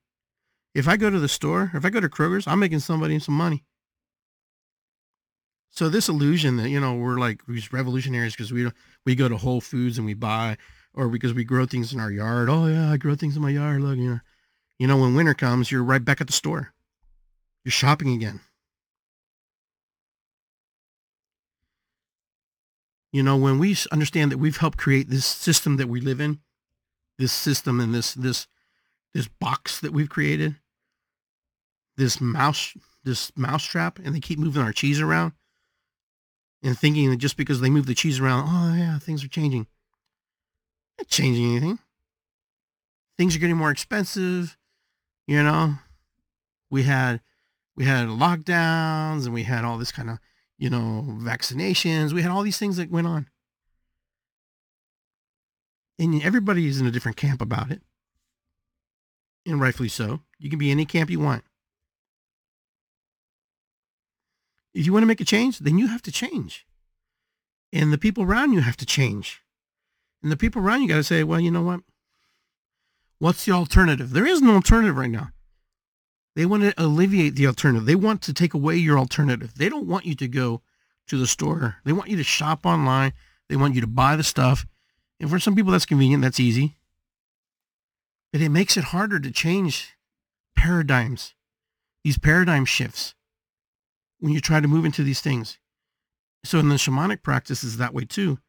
[0.73, 3.35] If I go to the store, if I go to Kroger's, I'm making somebody some
[3.35, 3.65] money.
[5.71, 8.69] So this illusion that you know we're like these revolutionaries because we
[9.05, 10.57] we go to Whole Foods and we buy,
[10.93, 12.49] or because we grow things in our yard.
[12.49, 13.81] Oh yeah, I grow things in my yard.
[13.81, 14.19] Look, you know,
[14.77, 16.73] you know, when winter comes, you're right back at the store.
[17.63, 18.41] You're shopping again.
[23.11, 26.39] You know, when we understand that we've helped create this system that we live in,
[27.17, 28.47] this system and this this
[29.13, 30.55] this box that we've created,
[31.95, 35.33] this mouse this mouse trap, and they keep moving our cheese around
[36.63, 39.67] and thinking that just because they move the cheese around, oh yeah, things are changing.
[40.97, 41.79] Not changing anything.
[43.17, 44.57] Things are getting more expensive.
[45.27, 45.75] You know,
[46.69, 47.21] we had
[47.75, 50.19] we had lockdowns and we had all this kind of
[50.57, 52.13] you know vaccinations.
[52.13, 53.27] We had all these things that went on,
[55.97, 57.81] and everybody is in a different camp about it,
[59.45, 60.21] and rightfully so.
[60.37, 61.43] You can be any camp you want.
[64.73, 66.65] If you want to make a change, then you have to change.
[67.71, 69.41] And the people around you have to change.
[70.21, 71.81] And the people around you got to say, well, you know what?
[73.19, 74.11] What's the alternative?
[74.11, 75.29] There is no alternative right now.
[76.35, 77.85] They want to alleviate the alternative.
[77.85, 79.55] They want to take away your alternative.
[79.55, 80.61] They don't want you to go
[81.07, 81.77] to the store.
[81.83, 83.13] They want you to shop online.
[83.49, 84.65] They want you to buy the stuff.
[85.19, 86.23] And for some people, that's convenient.
[86.23, 86.77] That's easy.
[88.31, 89.95] But it makes it harder to change
[90.55, 91.33] paradigms,
[92.03, 93.15] these paradigm shifts
[94.19, 95.57] when you try to move into these things.
[96.43, 98.39] So in the shamanic practice is that way too.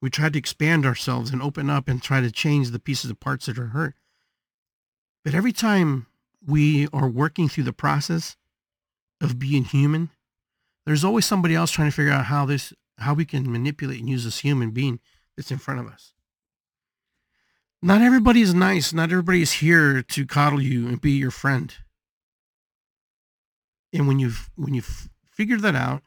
[0.00, 3.20] We try to expand ourselves and open up and try to change the pieces of
[3.20, 3.94] parts that are hurt.
[5.24, 6.06] But every time
[6.46, 8.36] we are working through the process
[9.20, 10.10] of being human,
[10.84, 14.08] there's always somebody else trying to figure out how this how we can manipulate and
[14.08, 15.00] use this human being
[15.36, 16.12] that's in front of us.
[17.82, 18.92] Not everybody is nice.
[18.92, 21.74] Not everybody is here to coddle you and be your friend.
[23.94, 26.02] And when you've when you've figured that out,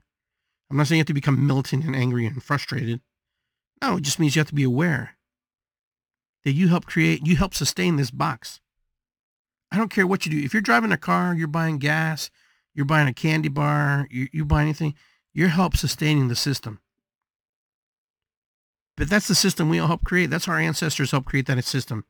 [0.69, 3.01] I'm not saying you have to become militant and angry and frustrated.
[3.81, 5.17] No, it just means you have to be aware
[6.43, 8.59] that you help create, you help sustain this box.
[9.71, 10.45] I don't care what you do.
[10.45, 12.29] If you're driving a car, you're buying gas,
[12.73, 14.93] you're buying a candy bar, you, you buy anything,
[15.33, 16.79] you're help sustaining the system.
[18.95, 20.29] But that's the system we all help create.
[20.29, 22.05] That's our ancestors helped create that system.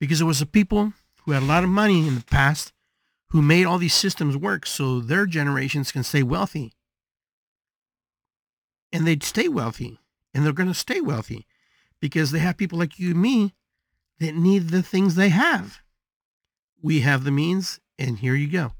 [0.00, 2.72] Because it was the people who had a lot of money in the past
[3.30, 6.72] who made all these systems work so their generations can stay wealthy.
[8.92, 9.98] And they'd stay wealthy.
[10.32, 11.46] And they're going to stay wealthy
[12.00, 13.54] because they have people like you and me
[14.20, 15.80] that need the things they have.
[16.82, 18.72] We have the means, and here you go.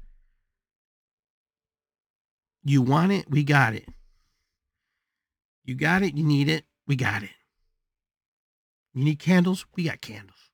[2.63, 3.87] You want it, we got it.
[5.63, 7.31] You got it, you need it, we got it.
[8.93, 10.49] You need candles, we got candles.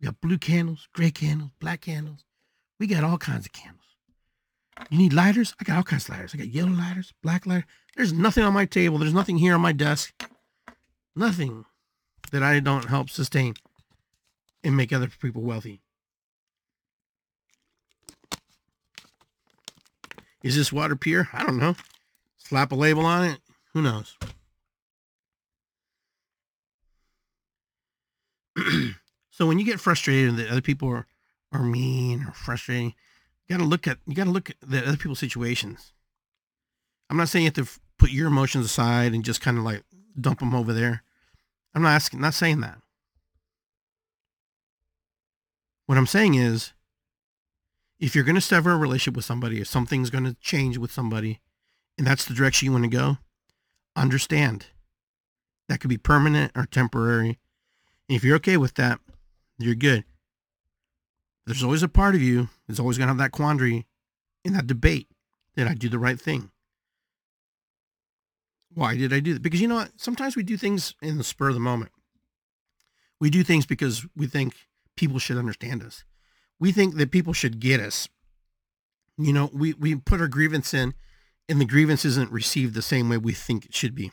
[0.00, 2.24] We got blue candles, gray candles, black candles.
[2.78, 3.80] We got all kinds of candles.
[4.90, 5.54] You need lighters?
[5.60, 6.34] I got all kinds of lighters.
[6.34, 7.68] I got yellow lighters, black lighters.
[7.96, 8.98] There's nothing on my table.
[8.98, 10.12] There's nothing here on my desk.
[11.14, 11.64] Nothing
[12.32, 13.54] that I don't help sustain
[14.64, 15.80] and make other people wealthy.
[20.42, 21.28] Is this water pure?
[21.32, 21.76] I don't know.
[22.36, 23.38] Slap a label on it.
[23.72, 24.16] Who knows?
[29.30, 31.06] so when you get frustrated that other people are,
[31.54, 32.94] are mean or frustrating,
[33.46, 35.92] you got to look at you got to look at the other people's situations.
[37.08, 39.82] I'm not saying you have to put your emotions aside and just kind of like
[40.20, 41.02] dump them over there.
[41.74, 42.78] I'm not asking, not saying that.
[45.86, 46.72] What I'm saying is,
[48.00, 50.90] if you're going to sever a relationship with somebody, if something's going to change with
[50.90, 51.40] somebody,
[51.98, 53.18] and that's the direction you want to go,
[53.96, 54.66] understand
[55.68, 57.38] that could be permanent or temporary.
[58.08, 59.00] And if you're okay with that,
[59.58, 60.04] you're good.
[61.46, 63.86] There's always a part of you that's always going to have that quandary
[64.44, 65.08] in that debate.
[65.56, 66.50] Did I do the right thing?
[68.72, 69.42] Why did I do that?
[69.42, 69.92] Because you know what?
[69.96, 71.92] Sometimes we do things in the spur of the moment.
[73.20, 74.54] We do things because we think
[74.96, 76.04] people should understand us.
[76.58, 78.08] We think that people should get us.
[79.16, 80.94] You know, we, we put our grievance in
[81.48, 84.10] and the grievance isn't received the same way we think it should be.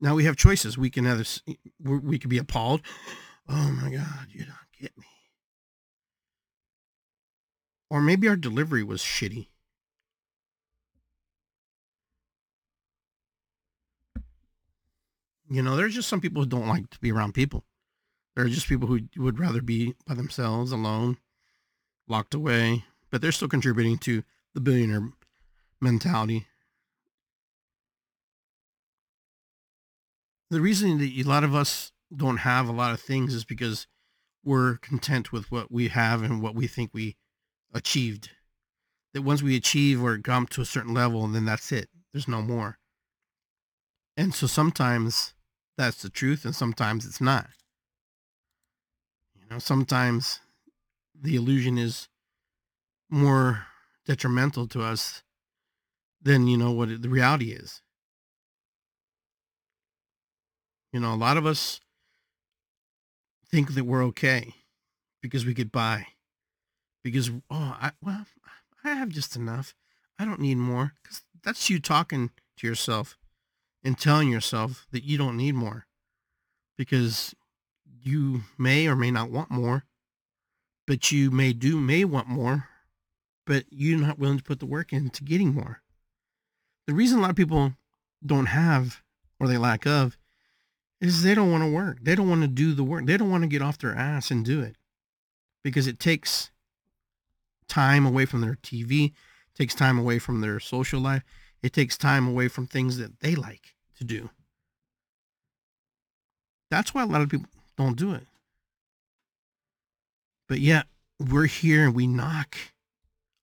[0.00, 0.76] Now we have choices.
[0.76, 1.24] We can either,
[1.82, 2.82] we could be appalled.
[3.48, 5.06] Oh my God, you don't get me.
[7.90, 9.48] Or maybe our delivery was shitty.
[15.50, 17.64] You know, there's just some people who don't like to be around people.
[18.36, 21.16] There are just people who would rather be by themselves, alone,
[22.06, 24.22] locked away, but they're still contributing to
[24.54, 25.10] the billionaire
[25.80, 26.46] mentality.
[30.50, 33.86] The reason that a lot of us don't have a lot of things is because
[34.44, 37.16] we're content with what we have and what we think we
[37.72, 38.30] achieved.
[39.14, 41.88] That once we achieve or come to a certain level, then that's it.
[42.12, 42.78] There's no more.
[44.16, 45.34] And so sometimes
[45.76, 47.48] that's the truth and sometimes it's not.
[49.34, 50.40] You know, sometimes
[51.14, 52.08] the illusion is
[53.10, 53.66] more
[54.06, 55.22] detrimental to us
[56.20, 57.82] than, you know, what the reality is.
[60.92, 61.80] You know, a lot of us
[63.50, 64.54] think that we're okay
[65.22, 66.06] because we get by.
[67.02, 68.26] Because, oh, I, well,
[68.84, 69.74] I have just enough.
[70.18, 70.92] I don't need more.
[71.02, 73.16] Because that's you talking to yourself
[73.84, 75.86] and telling yourself that you don't need more
[76.76, 77.34] because
[78.02, 79.84] you may or may not want more,
[80.86, 82.68] but you may do, may want more,
[83.46, 85.82] but you're not willing to put the work into getting more.
[86.86, 87.74] The reason a lot of people
[88.24, 89.02] don't have
[89.38, 90.16] or they lack of
[91.00, 91.98] is they don't want to work.
[92.02, 93.06] They don't want to do the work.
[93.06, 94.76] They don't want to get off their ass and do it
[95.62, 96.50] because it takes
[97.68, 99.12] time away from their TV,
[99.54, 101.22] takes time away from their social life.
[101.62, 104.30] It takes time away from things that they like to do.
[106.70, 108.26] That's why a lot of people don't do it.
[110.48, 110.86] But yet
[111.18, 112.56] we're here and we knock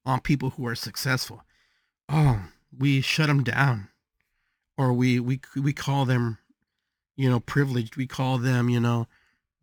[0.06, 1.44] on people who are successful.
[2.10, 2.46] Oh,
[2.78, 3.90] we shut them down
[4.78, 6.38] or we we we call them
[7.16, 9.08] you know privileged we call them you know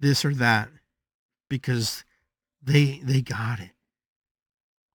[0.01, 0.69] this or that
[1.49, 2.05] because
[2.63, 3.71] they they got it.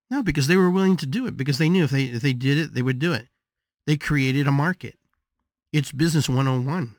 [0.10, 2.34] No because they were willing to do it because they knew if they if they
[2.34, 3.28] did it they would do it.
[3.86, 4.98] They created a market.
[5.72, 6.96] It's business 101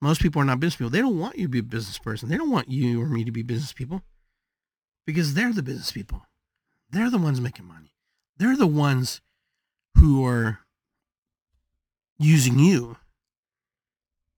[0.00, 0.90] most people are not business people.
[0.90, 2.28] They don't want you to be a business person.
[2.28, 4.02] They don't want you or me to be business people
[5.06, 6.22] because they're the business people.
[6.90, 7.94] They're the ones making money.
[8.36, 9.20] They're the ones
[9.96, 10.60] who are
[12.18, 12.96] using you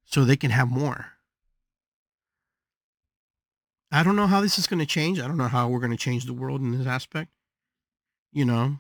[0.09, 1.13] so they can have more.
[3.93, 5.21] I don't know how this is going to change.
[5.21, 7.31] I don't know how we're going to change the world in this aspect.
[8.33, 8.79] You know,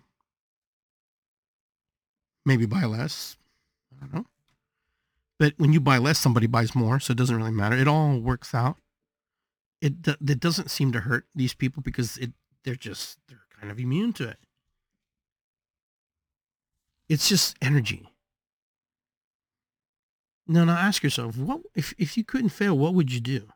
[2.44, 3.36] maybe buy less.
[3.92, 4.26] I don't know.
[5.38, 7.76] But when you buy less, somebody buys more, so it doesn't really matter.
[7.76, 8.76] It all works out.
[9.80, 12.32] It it doesn't seem to hurt these people because it
[12.64, 14.38] they're just they're kind of immune to it.
[17.08, 18.08] It's just energy.
[20.50, 23.48] Now, now ask yourself, what if, if you couldn't fail, what would you do?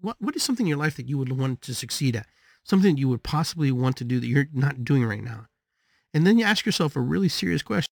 [0.00, 2.26] What what is something in your life that you would want to succeed at?
[2.64, 5.46] Something that you would possibly want to do that you're not doing right now.
[6.12, 7.92] And then you ask yourself a really serious question.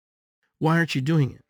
[0.58, 1.44] Why aren't you doing it?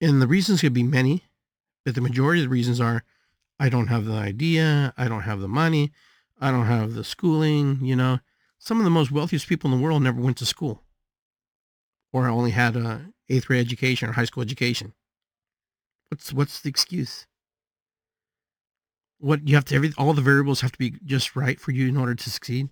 [0.00, 1.24] And the reasons could be many,
[1.84, 3.04] but the majority of the reasons are
[3.58, 5.92] I don't have the idea, I don't have the money,
[6.40, 8.18] I don't have the schooling, you know.
[8.58, 10.83] Some of the most wealthiest people in the world never went to school
[12.14, 14.94] or I only had a eighth grade education or high school education.
[16.08, 17.26] What's what's the excuse?
[19.18, 21.88] What you have to every all the variables have to be just right for you
[21.88, 22.68] in order to succeed.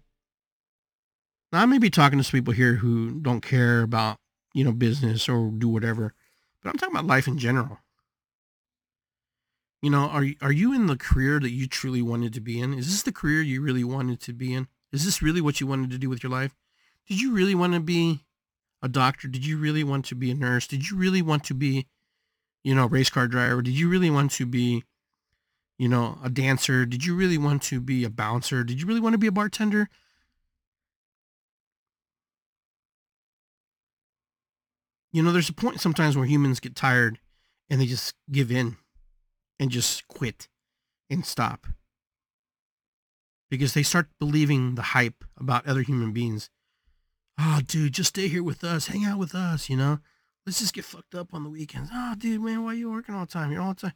[1.52, 4.18] Now I may be talking to some people here who don't care about
[4.54, 6.14] you know business or do whatever,
[6.62, 7.78] but I'm talking about life in general.
[9.82, 12.74] You know, are are you in the career that you truly wanted to be in?
[12.74, 14.68] Is this the career you really wanted to be in?
[14.92, 16.54] Is this really what you wanted to do with your life?
[17.08, 18.20] Did you really want to be
[18.82, 19.28] a doctor?
[19.28, 20.66] Did you really want to be a nurse?
[20.66, 21.86] Did you really want to be,
[22.64, 23.62] you know, a race car driver?
[23.62, 24.82] Did you really want to be,
[25.78, 26.84] you know, a dancer?
[26.84, 28.64] Did you really want to be a bouncer?
[28.64, 29.88] Did you really want to be a bartender?
[35.12, 37.18] You know, there's a point sometimes where humans get tired
[37.68, 38.76] and they just give in
[39.60, 40.48] and just quit
[41.10, 41.66] and stop
[43.50, 46.48] because they start believing the hype about other human beings
[47.38, 49.98] oh, dude, just stay here with us, hang out with us, you know.
[50.44, 51.90] Let's just get fucked up on the weekends.
[51.92, 53.52] Oh, dude, man, why are you working all the time?
[53.52, 53.92] You're all the time.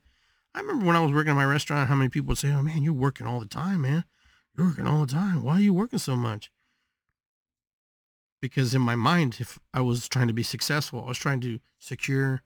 [0.55, 2.63] I remember when I was working at my restaurant, how many people would say, oh,
[2.63, 4.05] man, you're working all the time, man.
[4.57, 5.43] You're working all the time.
[5.43, 6.51] Why are you working so much?
[8.41, 11.59] Because in my mind, if I was trying to be successful, I was trying to
[11.79, 12.43] secure,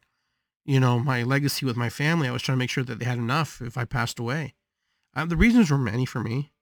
[0.64, 2.26] you know, my legacy with my family.
[2.26, 4.55] I was trying to make sure that they had enough if I passed away.
[5.14, 6.53] Uh, the reasons were many for me.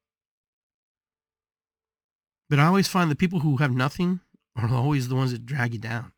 [2.49, 4.21] But I always find the people who have nothing
[4.57, 6.13] are always the ones that drag you down.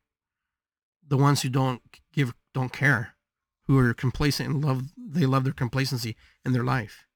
[1.07, 3.15] The ones who don't give, don't care,
[3.65, 7.07] who are complacent and love, they love their complacency in their life.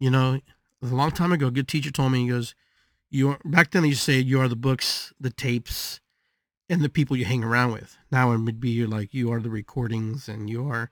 [0.00, 0.40] You know,
[0.82, 2.54] a long time ago, a good teacher told me, he goes,
[3.10, 6.00] you are, back then they used to say you are the books, the tapes,
[6.68, 7.96] and the people you hang around with.
[8.10, 10.90] Now it would be like you are the recordings and you are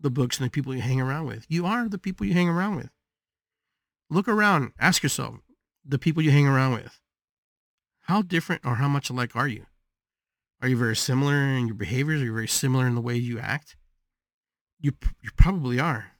[0.00, 1.44] the books and the people you hang around with.
[1.48, 2.90] You are the people you hang around with.
[4.10, 5.36] Look around, ask yourself,
[5.84, 7.00] the people you hang around with,
[8.02, 9.66] how different or how much alike are you?
[10.62, 12.22] Are you very similar in your behaviors?
[12.22, 13.76] Are you very similar in the way you act?
[14.80, 14.92] You,
[15.22, 16.12] you probably are.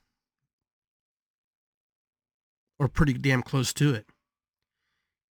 [2.77, 4.05] Or pretty damn close to it.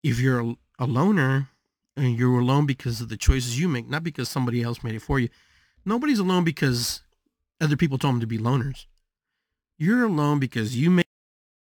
[0.02, 1.48] If you're a, a loner
[1.96, 5.02] and you're alone because of the choices you make, not because somebody else made it
[5.02, 5.28] for you.
[5.84, 7.02] Nobody's alone because
[7.61, 8.86] other people told them to be loners.
[9.78, 11.06] You're alone because you made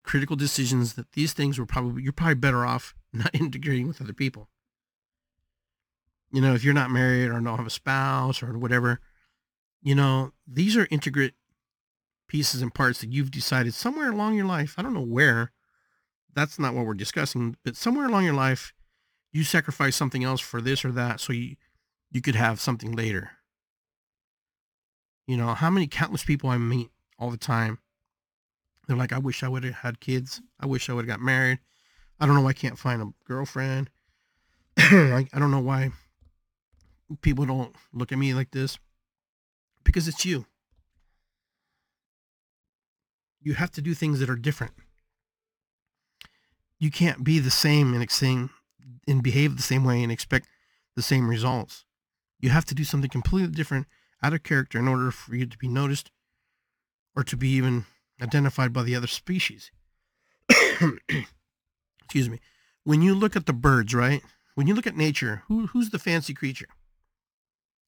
[0.08, 4.14] critical decisions that these things were probably you're probably better off not integrating with other
[4.14, 4.48] people.
[6.32, 9.00] You know, if you're not married or don't have a spouse or whatever,
[9.82, 11.34] you know, these are integrate
[12.26, 14.74] pieces and parts that you've decided somewhere along your life.
[14.78, 15.52] I don't know where.
[16.34, 18.72] That's not what we're discussing, but somewhere along your life,
[19.32, 21.56] you sacrifice something else for this or that so you
[22.10, 23.32] you could have something later.
[25.26, 27.78] You know, how many countless people I meet all the time
[28.88, 30.40] they're like, I wish I would have had kids.
[30.58, 31.58] I wish I would have got married.
[32.18, 33.90] I don't know why I can't find a girlfriend.
[34.78, 35.90] I, I don't know why
[37.20, 38.78] people don't look at me like this.
[39.84, 40.46] Because it's you.
[43.42, 44.72] You have to do things that are different.
[46.78, 48.50] You can't be the same and, same
[49.06, 50.48] and behave the same way and expect
[50.96, 51.84] the same results.
[52.40, 53.86] You have to do something completely different
[54.22, 56.10] out of character in order for you to be noticed
[57.14, 57.84] or to be even
[58.20, 59.70] identified by the other species.
[62.00, 62.40] Excuse me.
[62.84, 64.22] When you look at the birds, right?
[64.54, 66.68] When you look at nature, who, who's the fancy creature?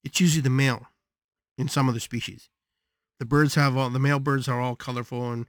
[0.03, 0.87] It's usually the male
[1.57, 2.49] in some of the species.
[3.19, 5.45] The birds have all the male birds are all colorful and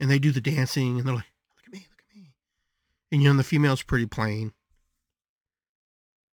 [0.00, 1.26] and they do the dancing and they're like,
[1.56, 2.32] look at me, look at me.
[3.12, 4.52] And you know the female's pretty plain.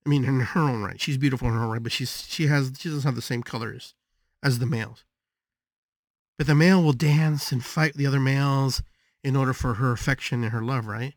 [0.06, 2.48] I mean, in her own right, she's beautiful in her own right, but she's she
[2.48, 3.94] has she doesn't have the same colors
[4.42, 5.04] as the males.
[6.40, 8.82] But the male will dance and fight the other males
[9.26, 11.16] in order for her affection and her love, right?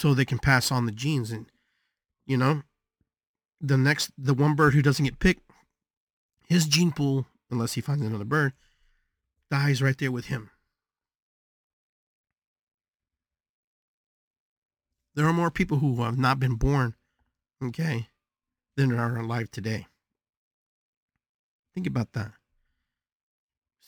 [0.00, 1.46] So they can pass on the genes and
[2.26, 2.62] you know,
[3.60, 5.48] the next the one bird who doesn't get picked,
[6.48, 8.52] his gene pool, unless he finds another bird,
[9.48, 10.50] dies right there with him.
[15.14, 16.96] There are more people who have not been born,
[17.62, 18.08] okay,
[18.76, 19.86] than are alive today.
[21.74, 22.32] Think about that.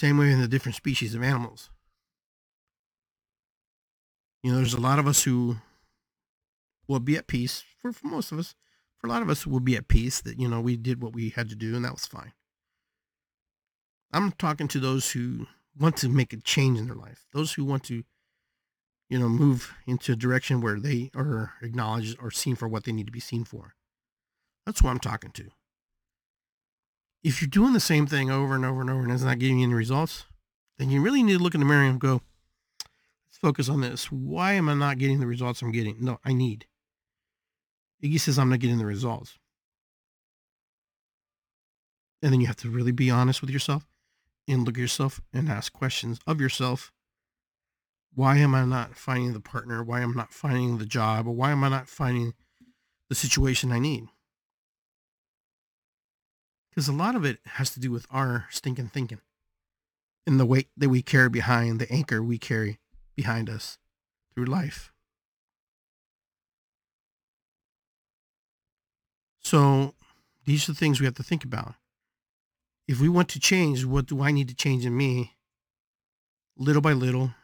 [0.03, 1.71] Same way in the different species of animals.
[4.43, 5.59] You know, there's a lot of us who
[6.89, 7.63] will be at peace.
[7.79, 8.57] For, for most of us,
[8.99, 11.13] for a lot of us, will be at peace that, you know, we did what
[11.13, 12.33] we had to do and that was fine.
[14.13, 15.47] I'm talking to those who
[15.79, 18.03] want to make a change in their life, those who want to,
[19.09, 22.93] you know, move into a direction where they are acknowledged or seen for what they
[22.93, 23.77] need to be seen for.
[24.67, 25.53] That's who I'm talking to.
[27.23, 29.59] If you're doing the same thing over and over and over and it's not giving
[29.59, 30.25] you any results,
[30.79, 32.23] then you really need to look in the mirror and go,
[32.85, 34.11] let's focus on this.
[34.11, 35.97] Why am I not getting the results I'm getting?
[36.01, 36.67] No, I need.
[38.03, 39.39] Iggy says I'm not getting the results.
[42.21, 43.87] And then you have to really be honest with yourself
[44.49, 46.93] and look at yourself and ask questions of yourself.
[48.15, 49.83] Why am I not finding the partner?
[49.83, 51.27] Why am I not finding the job?
[51.27, 52.35] Or why am I not finding
[53.09, 54.05] the situation I need?
[56.73, 59.21] Because a lot of it has to do with our stinking thinking
[60.27, 62.79] and the weight that we carry behind, the anchor we carry
[63.15, 63.77] behind us
[64.35, 64.91] through life.
[69.41, 69.93] So
[70.47, 71.75] these are the things we have to think about.
[72.89, 75.35] If we want to change, what do I need to change in me
[76.57, 77.35] little by little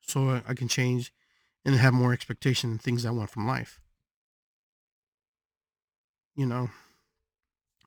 [0.00, 1.12] so I can change
[1.66, 3.78] and have more expectation and things I want from life?
[6.34, 6.70] You know,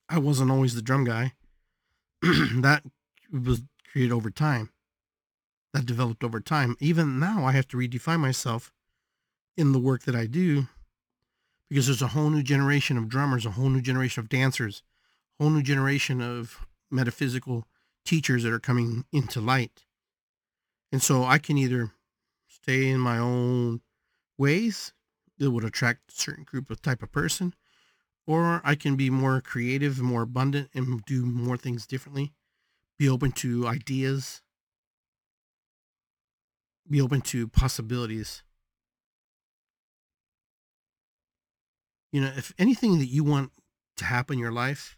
[0.09, 1.33] I wasn't always the drum guy.
[2.21, 2.83] that
[3.31, 4.69] was created over time.
[5.73, 6.75] That developed over time.
[6.79, 8.71] Even now, I have to redefine myself
[9.57, 10.67] in the work that I do
[11.69, 14.83] because there's a whole new generation of drummers, a whole new generation of dancers,
[15.39, 17.65] a whole new generation of metaphysical
[18.05, 19.85] teachers that are coming into light.
[20.91, 21.91] And so I can either
[22.47, 23.81] stay in my own
[24.37, 24.93] ways
[25.39, 27.55] that would attract a certain group of type of person,
[28.25, 32.33] or I can be more creative, more abundant, and do more things differently.
[32.97, 34.41] Be open to ideas.
[36.89, 38.43] Be open to possibilities.
[42.11, 43.51] You know, if anything that you want
[43.97, 44.97] to happen in your life,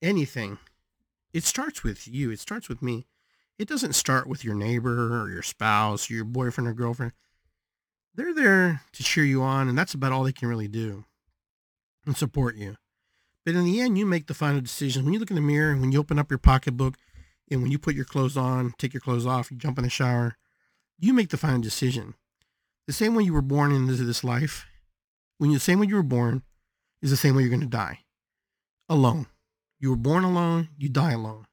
[0.00, 0.58] anything,
[1.32, 2.30] it starts with you.
[2.30, 3.06] It starts with me.
[3.58, 7.12] It doesn't start with your neighbor or your spouse, or your boyfriend or girlfriend.
[8.14, 11.04] They're there to cheer you on, and that's about all they can really do
[12.08, 12.74] and support you.
[13.44, 15.04] But in the end, you make the final decision.
[15.04, 16.94] When you look in the mirror when you open up your pocketbook
[17.50, 19.90] and when you put your clothes on, take your clothes off, you jump in the
[19.90, 20.36] shower,
[20.98, 22.14] you make the final decision.
[22.86, 24.66] The same way you were born into this life,
[25.36, 26.42] when you the same way you were born,
[27.02, 28.00] is the same way you're going to die.
[28.88, 29.26] Alone.
[29.78, 31.46] You were born alone, you die alone.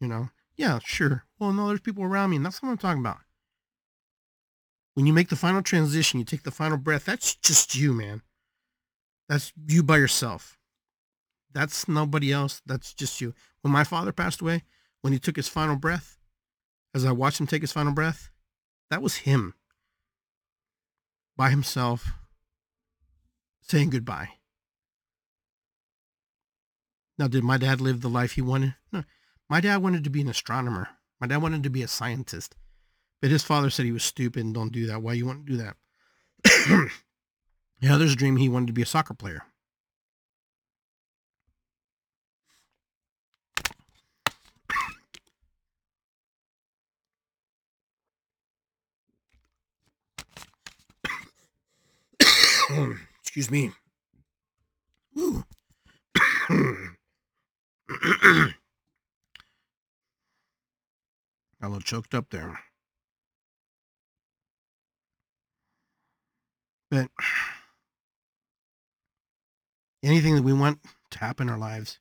[0.00, 0.28] You know?
[0.54, 1.24] Yeah, sure.
[1.38, 3.18] Well, no, there's people around me, and that's what I'm talking about.
[5.00, 8.20] When you make the final transition, you take the final breath, that's just you, man.
[9.30, 10.58] That's you by yourself.
[11.54, 12.60] That's nobody else.
[12.66, 13.32] That's just you.
[13.62, 14.64] When my father passed away,
[15.00, 16.18] when he took his final breath,
[16.94, 18.28] as I watched him take his final breath,
[18.90, 19.54] that was him
[21.34, 22.12] by himself
[23.62, 24.32] saying goodbye.
[27.18, 28.74] Now, did my dad live the life he wanted?
[28.92, 29.04] No.
[29.48, 30.88] My dad wanted to be an astronomer.
[31.18, 32.54] My dad wanted to be a scientist.
[33.20, 35.02] But his father said he was stupid and don't do that.
[35.02, 35.76] Why you want to do that?
[37.80, 39.42] yeah, there's a dream he wanted to be a soccer player.
[53.22, 53.72] Excuse me.
[61.62, 62.58] a little choked up there.
[66.90, 67.10] But
[70.02, 70.80] anything that we want
[71.10, 71.98] to happen in our lives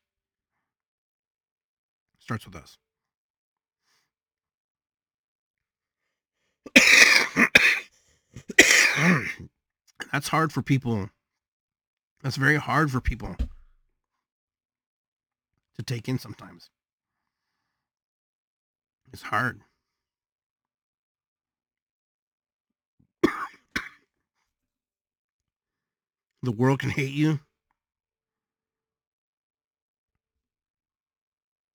[2.20, 2.78] starts with us.
[10.12, 11.10] That's hard for people.
[12.24, 13.36] That's very hard for people
[15.76, 16.70] to take in sometimes.
[19.12, 19.62] It's hard.
[26.42, 27.40] The world can hate you.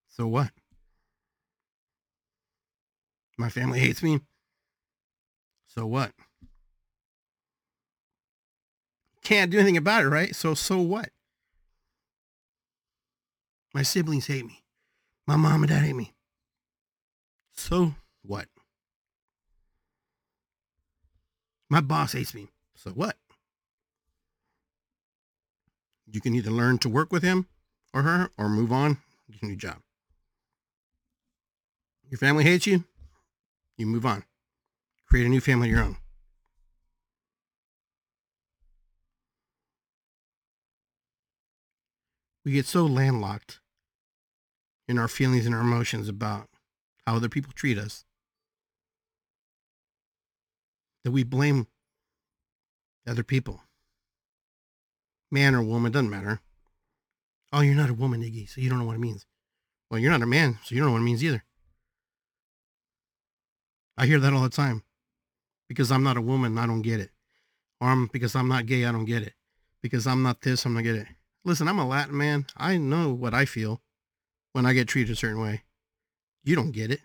[0.08, 0.50] So what?
[3.36, 4.20] My family hates me.
[5.66, 6.12] So what?
[9.24, 10.36] Can't do anything about it, right?
[10.36, 11.08] So so what?
[13.72, 14.62] My siblings hate me.
[15.26, 16.14] My mom and dad hate me.
[17.52, 18.46] So what?
[21.68, 22.48] My boss hates me.
[22.76, 23.16] So what?
[26.14, 27.48] You can either learn to work with him
[27.92, 28.98] or her or move on,
[29.28, 29.78] get a new job.
[32.08, 32.84] Your family hates you,
[33.76, 34.22] you move on.
[35.08, 35.96] Create a new family of your own.
[42.44, 43.58] We get so landlocked
[44.86, 46.48] in our feelings and our emotions about
[47.04, 48.04] how other people treat us
[51.02, 51.66] that we blame
[53.04, 53.63] other people.
[55.34, 56.40] Man or woman, doesn't matter.
[57.52, 59.26] Oh, you're not a woman, Iggy, so you don't know what it means.
[59.90, 61.42] Well, you're not a man, so you don't know what it means either.
[63.98, 64.84] I hear that all the time.
[65.68, 67.10] Because I'm not a woman, I don't get it.
[67.80, 69.32] Or I'm because I'm not gay, I don't get it.
[69.82, 71.08] Because I'm not this, I'm not get it.
[71.44, 72.46] Listen, I'm a Latin man.
[72.56, 73.82] I know what I feel
[74.52, 75.64] when I get treated a certain way.
[76.44, 77.00] You don't get it.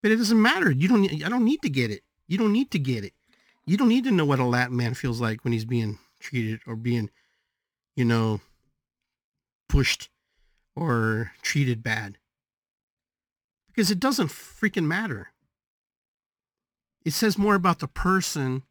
[0.00, 0.70] But it doesn't matter.
[0.70, 2.02] You don't I don't need to get it.
[2.28, 3.14] You don't need to get it.
[3.66, 6.60] You don't need to know what a Latin man feels like when he's being treated
[6.66, 7.10] or being,
[7.96, 8.40] you know,
[9.68, 10.08] pushed
[10.74, 12.18] or treated bad.
[13.68, 15.32] Because it doesn't freaking matter
[17.04, 18.62] it says more about the person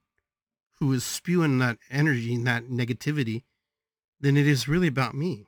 [0.80, 3.44] who is spewing that energy and that negativity
[4.20, 5.48] than it is really about me.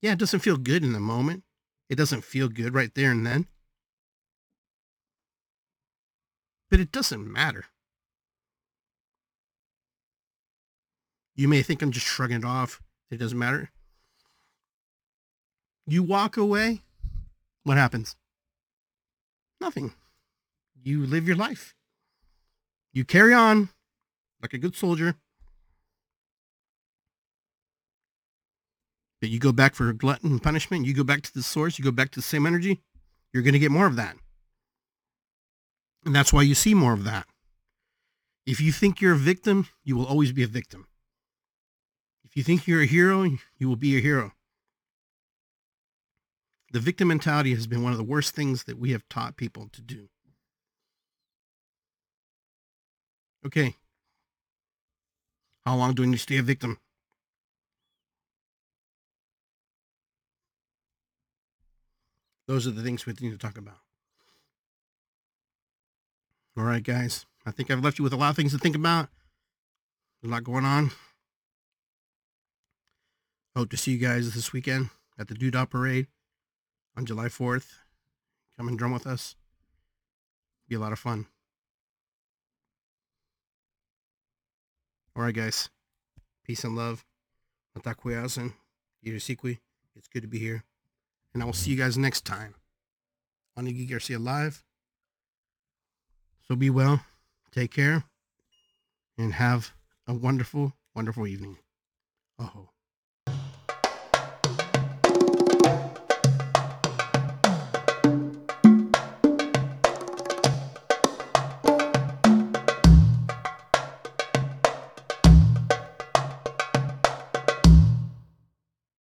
[0.00, 1.42] Yeah, it doesn't feel good in the moment.
[1.88, 3.46] It doesn't feel good right there and then.
[6.70, 7.64] But it doesn't matter.
[11.38, 12.82] You may think I'm just shrugging it off.
[13.12, 13.70] It doesn't matter.
[15.86, 16.82] You walk away,
[17.62, 18.16] what happens?
[19.60, 19.94] Nothing
[20.82, 21.76] you live your life.
[22.92, 23.68] You carry on
[24.42, 25.14] like a good soldier.
[29.20, 30.86] But you go back for glutton punishment.
[30.86, 31.78] You go back to the source.
[31.78, 32.80] You go back to the same energy.
[33.32, 34.16] You're going to get more of that.
[36.04, 37.26] And that's why you see more of that.
[38.44, 40.87] If you think you're a victim, you will always be a victim.
[42.38, 43.24] You think you're a hero,
[43.58, 44.30] you will be a hero.
[46.70, 49.68] The victim mentality has been one of the worst things that we have taught people
[49.72, 50.08] to do.
[53.44, 53.74] Okay.
[55.66, 56.78] How long do I need to stay a victim?
[62.46, 63.78] Those are the things we need to talk about.
[66.56, 67.26] All right, guys.
[67.44, 69.08] I think I've left you with a lot of things to think about.
[70.22, 70.92] A lot going on.
[73.58, 76.06] Hope to see you guys this weekend at the Doo Dah Parade
[76.96, 77.66] on July 4th.
[78.56, 79.34] Come and drum with us.
[80.68, 81.26] Be a lot of fun.
[85.16, 85.70] All right, guys.
[86.44, 87.04] Peace and love.
[89.96, 90.62] It's good to be here.
[91.34, 92.54] And I will see you guys next time
[93.56, 94.62] on Iggy Garcia Live.
[96.46, 97.00] So be well.
[97.50, 98.04] Take care.
[99.18, 99.72] And have
[100.06, 101.58] a wonderful, wonderful evening.
[102.38, 102.68] Oh.